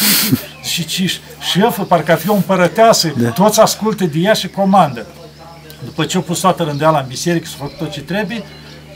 Și, 0.62 0.88
și, 0.88 1.06
și 1.06 1.18
șefă, 1.52 1.82
parcă 1.82 2.12
ar 2.12 2.18
fi 2.18 2.28
o 2.28 2.34
împărăteasă, 2.34 3.12
da. 3.18 3.30
toți 3.30 3.60
ascultă 3.60 4.04
de 4.04 4.18
ea 4.18 4.32
și 4.32 4.48
comandă. 4.48 5.06
După 5.84 6.04
ce 6.04 6.16
au 6.16 6.22
pus 6.22 6.40
toată 6.40 6.62
rândeala 6.62 6.98
în 6.98 7.06
biserică, 7.08 7.46
s-a 7.46 7.56
făcut 7.58 7.76
tot 7.76 7.90
ce 7.90 8.00
trebuie, 8.00 8.42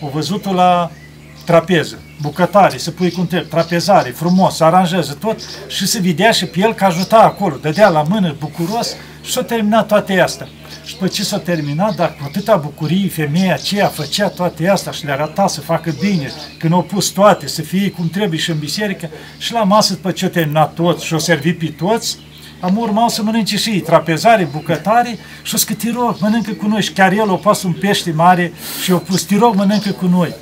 au 0.03 0.11
văzut-o 0.15 0.53
la 0.53 0.91
trapeză, 1.51 1.99
bucătare, 2.21 2.79
să 2.79 2.91
pui 2.91 3.11
cum 3.11 3.27
trebuie, 3.27 3.51
trapezare, 3.51 4.11
frumos, 4.11 4.57
să 4.57 4.65
aranjeze 4.65 5.17
tot 5.21 5.39
și 5.69 5.87
să 5.87 5.99
vedea 6.03 6.31
și 6.31 6.47
pe 6.47 6.61
el 6.61 6.75
că 6.75 6.85
ajuta 6.85 7.19
acolo, 7.19 7.57
dădea 7.61 7.89
la 7.89 8.03
mână 8.03 8.37
bucuros 8.39 8.97
și 9.23 9.33
s-a 9.33 9.43
terminat 9.43 9.87
toate 9.87 10.21
astea. 10.21 10.49
Și 10.85 10.93
după 10.93 11.07
ce 11.07 11.25
s-a 11.25 11.39
terminat, 11.39 11.95
dar 11.95 12.17
cu 12.19 12.25
atâta 12.27 12.57
bucurie, 12.57 13.09
femeia 13.09 13.55
aceea 13.55 13.87
făcea 13.87 14.29
toate 14.29 14.69
astea 14.69 14.93
și 14.93 15.05
le 15.05 15.13
arăta 15.13 15.47
să 15.47 15.61
facă 15.61 15.95
bine, 16.01 16.33
când 16.59 16.73
au 16.73 16.83
pus 16.83 17.09
toate, 17.09 17.47
să 17.47 17.63
fie 17.63 17.91
cum 17.91 18.09
trebuie 18.09 18.39
și 18.39 18.51
în 18.51 18.59
biserică, 18.59 19.11
și 19.39 19.53
la 19.53 19.63
masă, 19.63 19.93
după 19.93 20.11
ce 20.11 20.25
a 20.25 20.29
terminat 20.29 20.75
tot 20.75 21.01
și 21.01 21.15
o 21.15 21.19
servit 21.19 21.59
pe 21.59 21.75
toți, 21.79 22.19
am 22.61 22.77
urmat 22.77 23.11
să 23.11 23.23
mănânce 23.23 23.57
și 23.57 23.71
ei, 23.71 23.81
trapezare, 23.81 24.49
bucătare 24.53 25.19
și 25.43 25.55
o 25.55 25.59
să 25.59 25.75
te 25.75 25.91
rog, 25.91 26.17
mănâncă 26.21 26.53
cu 26.53 26.67
noi. 26.67 26.83
Și 26.83 26.93
chiar 26.93 27.13
el 27.13 27.31
a 27.31 27.35
pus 27.35 27.63
un 27.63 27.73
pește 27.73 28.13
mare 28.13 28.53
și 28.83 28.93
o 28.93 28.99
pus, 28.99 29.23
te 29.23 29.37
rog, 29.37 29.55
mănâncă 29.55 29.91
cu 29.91 30.07
noi. 30.07 30.35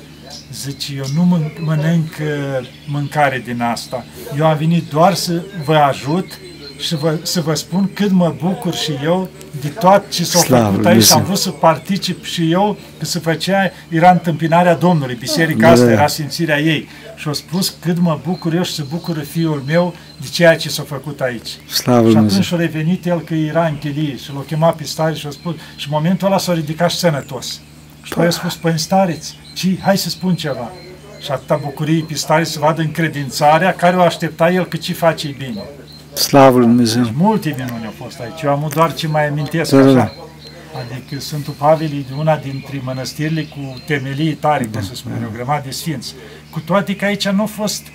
Zice, 0.53 0.93
eu 0.95 1.05
nu 1.15 1.41
mănânc 1.59 2.07
uh, 2.21 2.67
mâncare 2.87 3.41
din 3.45 3.61
asta. 3.61 4.05
Eu 4.37 4.45
am 4.45 4.57
venit 4.57 4.89
doar 4.89 5.13
să 5.13 5.41
vă 5.65 5.75
ajut 5.75 6.39
și 6.79 6.95
vă, 6.95 7.17
să 7.21 7.41
vă 7.41 7.53
spun 7.53 7.89
cât 7.93 8.11
mă 8.11 8.35
bucur 8.41 8.73
și 8.73 8.91
eu 9.03 9.29
de 9.61 9.67
tot 9.67 10.09
ce 10.09 10.23
s-a 10.23 10.39
făcut 10.39 10.85
aici 10.85 11.03
și 11.03 11.13
am 11.13 11.23
vrut 11.23 11.37
să 11.37 11.49
particip 11.49 12.23
și 12.23 12.51
eu, 12.51 12.77
că 12.99 13.05
se 13.05 13.19
făcea, 13.19 13.71
era 13.89 14.11
întâmpinarea 14.11 14.75
Domnului, 14.75 15.15
biserica 15.15 15.65
da, 15.65 15.71
asta 15.71 15.85
da. 15.85 15.91
era 15.91 16.07
simțirea 16.07 16.59
ei. 16.59 16.87
Și 17.15 17.27
au 17.27 17.33
spus 17.33 17.75
cât 17.79 17.99
mă 17.99 18.19
bucur 18.25 18.53
eu 18.53 18.63
și 18.63 18.73
se 18.73 18.83
bucură 18.89 19.19
fiul 19.19 19.63
meu 19.67 19.95
de 20.21 20.27
ceea 20.31 20.57
ce 20.57 20.69
s-a 20.69 20.83
făcut 20.83 21.21
aici. 21.21 21.49
Slavă 21.69 22.09
și 22.09 22.17
atunci 22.17 22.53
a 22.53 22.55
revenit 22.55 23.05
el 23.05 23.19
că 23.19 23.33
era 23.33 23.65
în 23.65 23.77
chelie 23.77 24.17
și 24.17 24.31
l-a 24.33 24.43
chemat 24.47 24.75
pe 24.75 24.83
stare 24.83 25.13
și 25.13 25.27
a 25.27 25.29
spus, 25.29 25.53
și 25.75 25.87
în 25.87 25.93
momentul 25.93 26.27
ăla 26.27 26.37
s-a 26.37 26.53
ridicat 26.53 26.89
și 26.89 26.97
sănătos. 26.97 27.61
Și 28.09 28.15
apoi 28.15 28.27
a 28.27 28.31
spus, 28.31 28.55
păi 28.55 28.79
stareți, 28.79 29.35
ci, 29.53 29.67
hai 29.81 29.97
să 29.97 30.09
spun 30.09 30.35
ceva. 30.35 30.71
Și 31.21 31.31
atâta 31.31 31.59
bucurie 31.63 32.03
pe 32.07 32.13
stare 32.13 32.43
să 32.43 32.59
vadă 32.59 32.81
încredințarea 32.81 33.73
care 33.73 33.95
o 33.95 34.01
aștepta 34.01 34.51
el 34.51 34.65
că 34.65 34.77
ce 34.77 34.93
face 34.93 35.35
bine. 35.37 35.63
Slavă 36.13 36.57
Lui 36.57 36.67
Dumnezeu! 36.67 37.03
Deci 37.03 37.13
multe 37.15 37.55
minuni 37.57 37.85
au 37.85 37.93
fost 38.05 38.19
aici. 38.19 38.41
Eu 38.41 38.51
am 38.51 38.69
doar 38.73 38.93
ce 38.93 39.07
mai 39.07 39.27
amintesc 39.27 39.71
da, 39.71 39.81
da. 39.81 39.89
așa. 39.89 40.13
Adică 40.79 41.21
Sfântul 41.21 41.53
Pavel 41.57 41.91
e 41.91 42.03
una 42.17 42.37
dintre 42.37 42.81
mănăstirile 42.83 43.43
cu 43.43 43.81
temelii 43.85 44.33
tare, 44.33 44.63
da, 44.63 44.81
să 44.81 44.95
spun, 44.95 45.11
da. 45.19 45.27
o 45.27 45.31
grămadă 45.33 45.61
de 45.65 45.71
sfinți. 45.71 46.13
Cu 46.49 46.59
toate 46.59 46.95
că 46.95 47.05
aici 47.05 47.27
nu 47.27 47.41
a 47.41 47.45
fost 47.45 47.87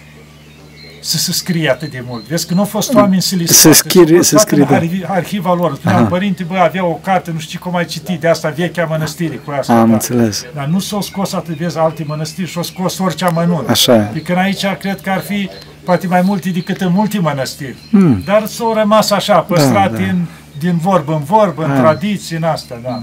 să 1.04 1.18
se 1.18 1.32
scrie 1.32 1.70
atât 1.70 1.90
de 1.90 2.04
mult. 2.06 2.26
Vezi 2.26 2.46
că 2.46 2.54
nu 2.54 2.60
au 2.60 2.66
fost 2.66 2.94
oameni 2.94 3.22
să 3.22 3.36
li 3.36 3.46
se 3.46 3.72
scrie, 3.72 4.22
să 4.22 4.38
scrie, 4.38 4.66
da. 4.70 5.12
arhiva 5.12 5.54
lor. 5.54 5.74
Spunea, 5.74 6.02
părinte, 6.02 6.42
bă, 6.42 6.56
avea 6.56 6.84
o 6.84 6.92
carte, 6.92 7.30
nu 7.30 7.38
știu 7.38 7.58
cum 7.58 7.76
ai 7.76 7.84
citit, 7.84 8.20
de 8.20 8.28
asta 8.28 8.48
vechea 8.48 8.84
mănăstire 8.84 9.34
cu 9.34 9.50
asta. 9.50 9.80
Am 9.80 9.88
da. 9.88 9.92
înțeles. 9.92 10.44
Dar 10.54 10.66
nu 10.66 10.78
s-au 10.78 11.00
scos 11.00 11.32
atât, 11.32 11.56
vezi, 11.56 11.78
alte 11.78 12.04
mănăstiri 12.06 12.48
și-au 12.48 12.62
scos 12.62 12.98
orice 12.98 13.24
amănunt. 13.24 13.68
Așa 13.68 13.94
e. 13.94 14.00
Adică 14.00 14.36
aici 14.36 14.66
cred 14.78 15.00
că 15.00 15.10
ar 15.10 15.20
fi 15.20 15.50
poate 15.84 16.06
mai 16.06 16.22
multe 16.22 16.50
decât 16.50 16.80
în 16.80 16.92
multe 16.92 17.18
mănăstiri. 17.18 17.76
Hmm. 17.90 18.22
Dar 18.24 18.46
s-au 18.46 18.74
rămas 18.74 19.10
așa, 19.10 19.38
păstrat 19.38 19.90
da, 19.90 19.96
da. 19.98 20.04
Din, 20.04 20.26
din 20.58 20.76
vorbă 20.76 21.12
în 21.12 21.22
vorbă, 21.24 21.64
în 21.64 21.70
ah. 21.70 21.78
tradiții, 21.78 22.36
în 22.36 22.42
astea, 22.42 22.76
da. 22.82 23.02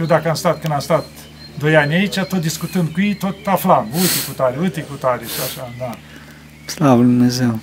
Eu 0.00 0.06
dacă 0.06 0.28
am 0.28 0.34
stat, 0.34 0.60
când 0.60 0.72
am 0.72 0.80
stat 0.80 1.04
doi 1.58 1.76
ani 1.76 1.94
aici, 1.94 2.18
tot 2.18 2.40
discutând 2.40 2.88
cu 2.88 3.00
ei, 3.00 3.14
tot 3.14 3.36
aflam, 3.44 3.86
uite 3.92 4.18
cu 4.26 4.32
tare, 4.36 4.56
uite 4.60 4.80
cu 4.80 4.94
tare 4.94 5.22
și 5.24 5.40
așa, 5.46 5.72
da. 5.78 5.90
Slavă 6.70 7.02
Lui 7.02 7.10
Dumnezeu! 7.10 7.58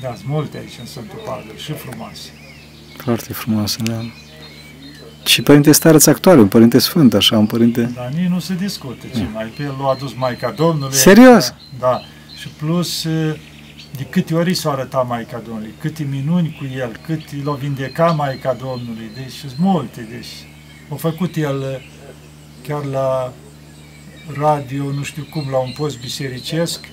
Da, 0.00 0.12
sunt 0.14 0.28
multe 0.28 0.58
aici 0.58 0.76
în 0.80 0.86
Sfântul 0.86 1.18
Pavel 1.26 1.56
și 1.56 1.72
frumoase. 1.72 2.30
Foarte 2.96 3.32
frumoase, 3.32 3.76
da. 3.82 4.00
Și 5.24 5.42
Părinte 5.42 5.72
Stareț 5.72 6.06
actual, 6.06 6.38
un 6.38 6.48
Părinte 6.48 6.78
Sfânt, 6.78 7.14
așa, 7.14 7.38
un 7.38 7.46
Părinte... 7.46 7.90
Da, 7.94 8.08
nici 8.08 8.28
nu 8.28 8.38
se 8.38 8.54
discute 8.54 9.06
ce 9.14 9.26
mai 9.32 9.52
pe 9.56 9.62
el 9.62 9.74
l-a 9.80 9.88
adus 9.88 10.14
Maica 10.14 10.50
Domnului. 10.50 10.94
Serios? 10.94 11.54
Da, 11.78 11.86
da. 11.90 12.00
Și 12.40 12.48
plus, 12.48 13.02
de 13.96 14.04
câte 14.10 14.34
ori 14.34 14.54
s-a 14.54 14.70
arătat 14.70 15.06
Maica 15.06 15.42
Domnului, 15.46 15.74
câte 15.80 16.06
minuni 16.10 16.56
cu 16.58 16.66
el, 16.76 17.00
cât 17.06 17.44
l-a 17.44 17.52
vindecat 17.52 18.16
Maica 18.16 18.56
Domnului, 18.60 19.10
deci 19.14 19.32
sunt 19.32 19.52
multe, 19.56 20.08
deci 20.10 20.26
a 20.88 20.94
făcut 20.94 21.36
el 21.36 21.82
chiar 22.66 22.84
la 22.84 23.32
radio, 24.38 24.84
nu 24.84 25.02
știu 25.02 25.26
cum, 25.30 25.46
la 25.50 25.58
un 25.58 25.72
post 25.76 26.00
bisericesc, 26.00 26.88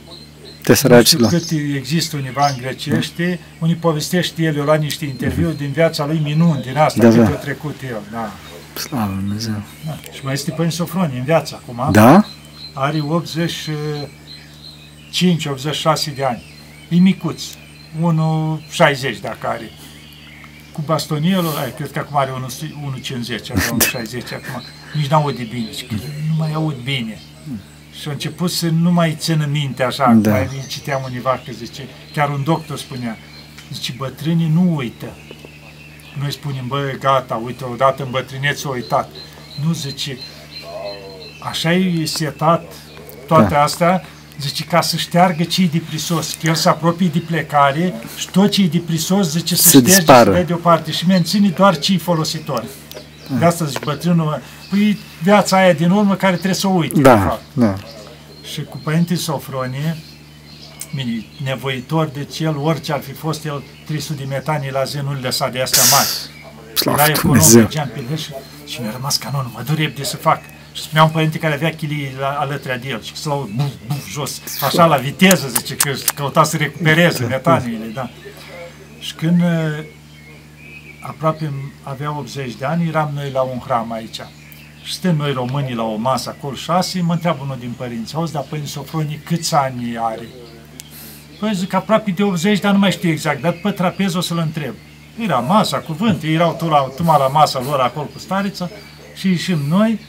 nu 0.87 1.03
știu 1.03 1.27
cât 1.27 1.75
există 1.75 2.15
univa 2.17 2.47
în 2.47 2.57
grecește, 2.57 3.39
unii 3.59 3.75
povestește 3.75 4.43
el, 4.43 4.55
eu 4.55 4.63
la 4.65 4.75
niște 4.75 5.05
interviuri 5.05 5.57
din 5.57 5.71
viața 5.71 6.05
lui 6.05 6.19
minuni, 6.23 6.61
din 6.61 6.77
asta, 6.77 7.01
da, 7.01 7.09
cât 7.09 7.17
da. 7.17 7.27
a 7.27 7.29
trecut 7.29 7.81
el, 7.89 8.01
da. 8.11 8.31
Slavă 8.79 9.13
Dumnezeu. 9.13 9.61
Da. 9.85 9.97
Și 10.11 10.19
mai 10.23 10.33
este 10.33 10.51
Părinte 10.51 10.75
Sofronie 10.75 11.17
în 11.17 11.23
viață 11.23 11.61
acum. 11.61 11.91
Da? 11.91 12.25
Are 12.73 12.99
85-86 12.99 13.03
de 16.15 16.23
ani. 16.23 16.43
E 16.89 16.95
micuț. 16.95 17.43
1,60 17.43 19.19
dacă 19.21 19.47
are. 19.47 19.69
Cu 20.71 20.81
bastonierul, 20.85 21.57
ai, 21.63 21.73
cred 21.73 21.91
că 21.91 21.99
acum 21.99 22.17
are 22.17 22.31
1,50, 22.31 22.35
avea 23.51 23.65
1,60 23.67 24.23
acum. 24.33 24.63
Nici 24.93 25.07
n-aud 25.07 25.35
de 25.35 25.43
bine, 25.43 25.69
nu 26.29 26.35
mai 26.37 26.53
aud 26.53 26.75
bine. 26.83 27.19
Și 28.01 28.07
a 28.07 28.11
început 28.11 28.51
să 28.51 28.67
nu 28.67 28.91
mai 28.91 29.15
țină 29.19 29.47
minte 29.51 29.83
așa, 29.83 30.11
da. 30.11 30.29
mai 30.29 30.65
citeam 30.67 31.01
univa 31.05 31.41
că 31.45 31.51
zice, 31.51 31.87
chiar 32.13 32.29
un 32.29 32.43
doctor 32.43 32.77
spunea, 32.77 33.17
zice, 33.73 33.93
bătrânii 33.97 34.51
nu 34.53 34.75
uită. 34.75 35.05
Noi 36.19 36.31
spunem, 36.31 36.67
bă, 36.67 36.95
gata, 36.99 37.41
uite, 37.45 37.63
odată 37.63 38.03
în 38.03 38.09
bătrâneț 38.11 38.59
s-a 38.59 38.69
uitat. 38.69 39.09
Nu, 39.65 39.73
zice, 39.73 40.17
așa 41.39 41.71
e 41.73 42.05
setat 42.05 42.73
toate 43.27 43.53
da. 43.53 43.61
astea, 43.61 44.03
zice, 44.39 44.63
ca 44.63 44.81
să 44.81 44.97
șteargă 44.97 45.43
ce 45.43 45.69
de 45.71 45.81
prisos, 45.89 46.37
că 46.41 46.47
el 46.47 46.55
se 46.55 46.69
apropie 46.69 47.07
de 47.07 47.19
plecare 47.19 47.93
și 48.17 48.29
tot 48.29 48.51
ce 48.51 48.61
e 48.63 48.67
de 48.67 48.81
prisos, 48.85 49.29
zice, 49.29 49.55
să 49.55 49.67
șterge, 49.67 49.95
dispară. 49.95 50.33
să 50.33 50.41
deoparte 50.41 50.91
și 50.91 51.07
menține 51.07 51.49
doar 51.49 51.79
ce 51.79 51.93
e 51.93 51.97
folositor. 51.97 52.59
Da. 52.93 52.99
De 53.39 53.45
asta 53.45 53.65
zice, 53.65 53.79
bătrânul, 53.83 54.41
păi 54.69 54.97
viața 55.23 55.57
aia 55.57 55.73
din 55.73 55.89
urmă 55.89 56.15
care 56.15 56.33
trebuie 56.33 56.53
să 56.53 56.67
o 56.67 56.71
uite. 56.71 57.01
Da, 57.01 57.39
da. 57.53 57.75
Și 58.43 58.63
cu 58.63 58.77
Părintele 58.83 59.19
Sofronie, 59.19 59.97
bine, 60.95 61.25
nevoitor 61.43 62.05
de 62.05 62.23
cel, 62.23 62.57
orice 62.57 62.93
ar 62.93 63.01
fi 63.01 63.11
fost 63.11 63.45
el, 63.45 63.63
300 63.85 64.23
de 64.23 64.25
metanii 64.29 64.71
la 64.71 64.83
zi 64.83 64.97
nu 64.97 65.17
lăsa 65.21 65.49
de 65.49 65.61
astea 65.61 65.81
mari. 65.91 66.07
Slavă 66.73 67.01
Era 67.01 67.09
econom, 67.09 67.45
mergeam 67.53 67.91
pe 67.93 68.15
și, 68.15 68.31
și 68.65 68.81
mi-a 68.81 68.91
rămas 68.91 69.17
canonul, 69.17 69.51
mă 69.53 69.61
dur 69.65 69.93
de 69.95 70.03
să 70.03 70.17
fac. 70.17 70.41
Și 70.73 70.81
spunea 70.81 71.03
un 71.03 71.09
părinte 71.09 71.37
care 71.37 71.53
avea 71.53 71.69
chilii 71.69 72.15
la, 72.19 72.27
alături 72.27 72.79
de 72.81 72.87
el 72.87 73.01
și 73.01 73.15
să 73.15 73.29
l 73.29 73.49
buf, 73.55 73.71
buf, 73.87 74.09
jos, 74.09 74.41
așa 74.61 74.85
la 74.85 74.95
viteză, 74.95 75.47
zice, 75.47 75.75
că 75.75 75.91
căuta 76.15 76.43
să 76.43 76.57
recupereze 76.57 77.21
da, 77.21 77.27
metaniile, 77.27 77.85
da. 77.93 78.09
Și 78.99 79.13
când 79.13 79.41
aproape 81.07 81.53
avea 81.83 82.17
80 82.17 82.53
de 82.53 82.65
ani, 82.65 82.87
eram 82.87 83.11
noi 83.13 83.31
la 83.31 83.41
un 83.41 83.59
hram 83.65 83.91
aici. 83.91 84.19
Și 84.83 84.93
suntem 84.93 85.15
noi 85.15 85.33
românii 85.33 85.75
la 85.75 85.83
o 85.83 85.95
masă 85.95 86.29
acolo 86.29 86.55
șase, 86.55 87.01
mă 87.01 87.13
întreabă 87.13 87.39
unul 87.43 87.57
din 87.59 87.73
părinți, 87.77 88.15
auzi, 88.15 88.33
dar 88.33 88.45
părinți 88.49 88.71
Sofronii 88.71 89.21
câți 89.25 89.55
ani 89.55 89.97
are? 89.97 90.27
Păi 91.39 91.53
zic, 91.53 91.73
aproape 91.73 92.11
de 92.11 92.23
80, 92.23 92.59
dar 92.59 92.71
nu 92.71 92.79
mai 92.79 92.91
știu 92.91 93.09
exact, 93.09 93.41
dar 93.41 93.51
pe 93.51 93.71
trapez 93.71 94.13
o 94.13 94.21
să-l 94.21 94.37
întreb. 94.37 94.73
Era 95.19 95.39
masa, 95.39 95.77
cuvânt, 95.77 96.23
ei 96.23 96.33
erau 96.33 96.53
tot 96.53 96.69
la, 96.69 96.77
tocmai 96.77 97.17
la 97.19 97.27
masa 97.27 97.61
lor 97.61 97.79
acolo 97.79 98.05
cu 98.05 98.19
starița 98.19 98.69
și 99.15 99.27
ieșim 99.27 99.59
noi 99.69 99.99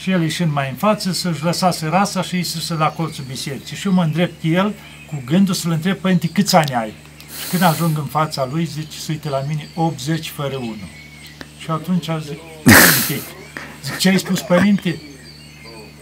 și 0.00 0.10
el 0.10 0.22
ieșind 0.22 0.52
mai 0.52 0.68
în 0.70 0.76
față 0.76 1.12
să-și 1.12 1.44
lăsase 1.44 1.86
rasa 1.86 2.22
și 2.22 2.42
să 2.42 2.74
la 2.74 2.88
colțul 2.88 3.24
bisericii. 3.28 3.76
Și 3.76 3.86
eu 3.86 3.92
mă 3.92 4.02
îndrept 4.02 4.42
el 4.42 4.74
cu 5.06 5.22
gândul 5.26 5.54
să-l 5.54 5.70
întreb, 5.70 5.96
părinte, 5.96 6.28
câți 6.28 6.56
ani 6.56 6.74
ai? 6.74 6.92
Și 7.38 7.48
când 7.50 7.62
ajung 7.62 7.98
în 7.98 8.04
fața 8.04 8.48
lui, 8.52 8.64
zice, 8.64 8.98
să 8.98 9.06
uite 9.08 9.28
la 9.28 9.44
mine, 9.48 9.68
80 9.74 10.28
fără 10.28 10.56
1. 10.56 10.76
Și 11.58 11.70
atunci 11.70 12.08
zic, 12.22 12.38
pic. 13.06 13.22
Zic, 13.84 13.96
ce 13.96 14.08
ai 14.08 14.18
spus, 14.18 14.40
părinte? 14.40 15.00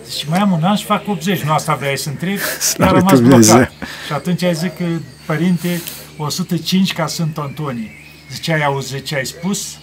Zice, 0.08 0.26
mai 0.28 0.38
am 0.38 0.52
un 0.52 0.62
an 0.62 0.76
și 0.76 0.84
fac 0.84 1.08
80. 1.08 1.40
Nu 1.40 1.52
asta 1.52 1.74
vrei 1.74 1.98
să 1.98 2.08
întreb? 2.08 2.38
Dar 2.76 2.88
a 2.88 2.92
rămas 2.92 3.20
blocat. 3.20 3.72
Și 4.06 4.12
atunci 4.12 4.42
ai 4.42 4.54
zic, 4.54 4.72
părinte, 5.26 5.82
105 6.16 6.92
ca 6.92 7.06
Sfântul 7.06 7.42
Antonie. 7.42 7.90
Zice, 8.30 8.52
ai 8.52 8.64
auzit 8.64 9.04
ce 9.04 9.16
ai 9.16 9.26
spus? 9.26 9.78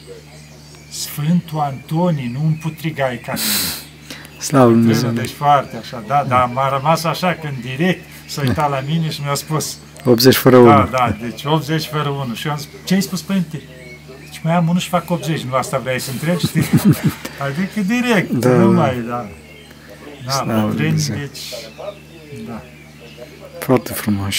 Sfântul 0.89 1.59
Antonie, 1.59 2.29
nu 2.33 2.45
împutrigai 2.45 3.17
ca 3.25 3.33
mine. 3.33 3.85
Slavă 4.39 4.65
Lui 4.65 4.79
Dumnezeu. 4.79 5.09
Deci 5.09 5.29
foarte 5.29 5.77
așa, 5.77 6.03
da, 6.07 6.25
dar 6.27 6.49
m-a 6.53 6.69
rămas 6.69 7.03
așa 7.03 7.33
când 7.33 7.55
direct 7.61 8.09
s-a 8.27 8.41
uitat 8.41 8.69
la 8.69 8.79
mine 8.87 9.09
și 9.09 9.21
mi-a 9.21 9.33
spus 9.33 9.77
80 10.05 10.35
fără 10.35 10.57
1. 10.57 10.67
Da, 10.69 10.87
da, 10.91 11.15
deci 11.21 11.43
80 11.43 11.85
fără 11.85 12.09
1. 12.09 12.33
Și 12.33 12.45
eu 12.47 12.51
am 12.53 12.57
zis, 12.59 12.67
ce 12.85 12.93
ai 12.93 13.01
spus, 13.01 13.21
părinte? 13.21 13.61
Deci 14.23 14.39
mai 14.43 14.53
am 14.55 14.67
unul 14.67 14.79
și 14.79 14.89
fac 14.89 15.09
80, 15.11 15.41
nu 15.41 15.53
asta 15.55 15.77
vrei 15.77 15.99
să 15.99 16.11
întreb, 16.11 16.37
știi? 16.37 16.63
Adică 17.45 17.81
direct, 17.81 18.31
Da, 18.31 18.49
nu 18.49 18.73
da. 18.73 18.79
mai, 18.81 18.95
da. 19.07 19.27
Da, 20.25 20.31
Slavă 20.31 20.51
Lui 20.51 20.61
bătrâni, 20.69 20.77
Dumnezeu. 20.89 21.15
deci, 21.15 21.39
da. 22.47 22.61
Foarte 23.59 23.93
frumos. 23.93 24.35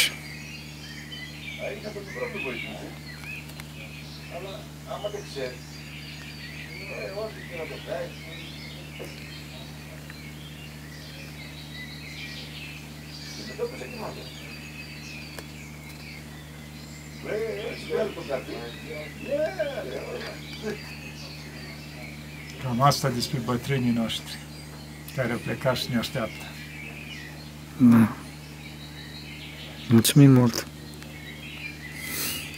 Cam 22.63 22.81
asta 22.81 23.09
despre 23.09 23.39
bătrânii 23.39 23.91
noștri 23.91 24.37
care 25.15 25.33
au 25.33 25.39
plecat 25.39 25.77
și 25.77 25.91
ne 25.91 25.99
așteaptă. 25.99 26.45
Da. 27.79 28.17
Mulțumim 29.89 30.33
mult. 30.33 30.67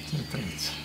Să 0.09 0.17
trăiți. 0.31 0.78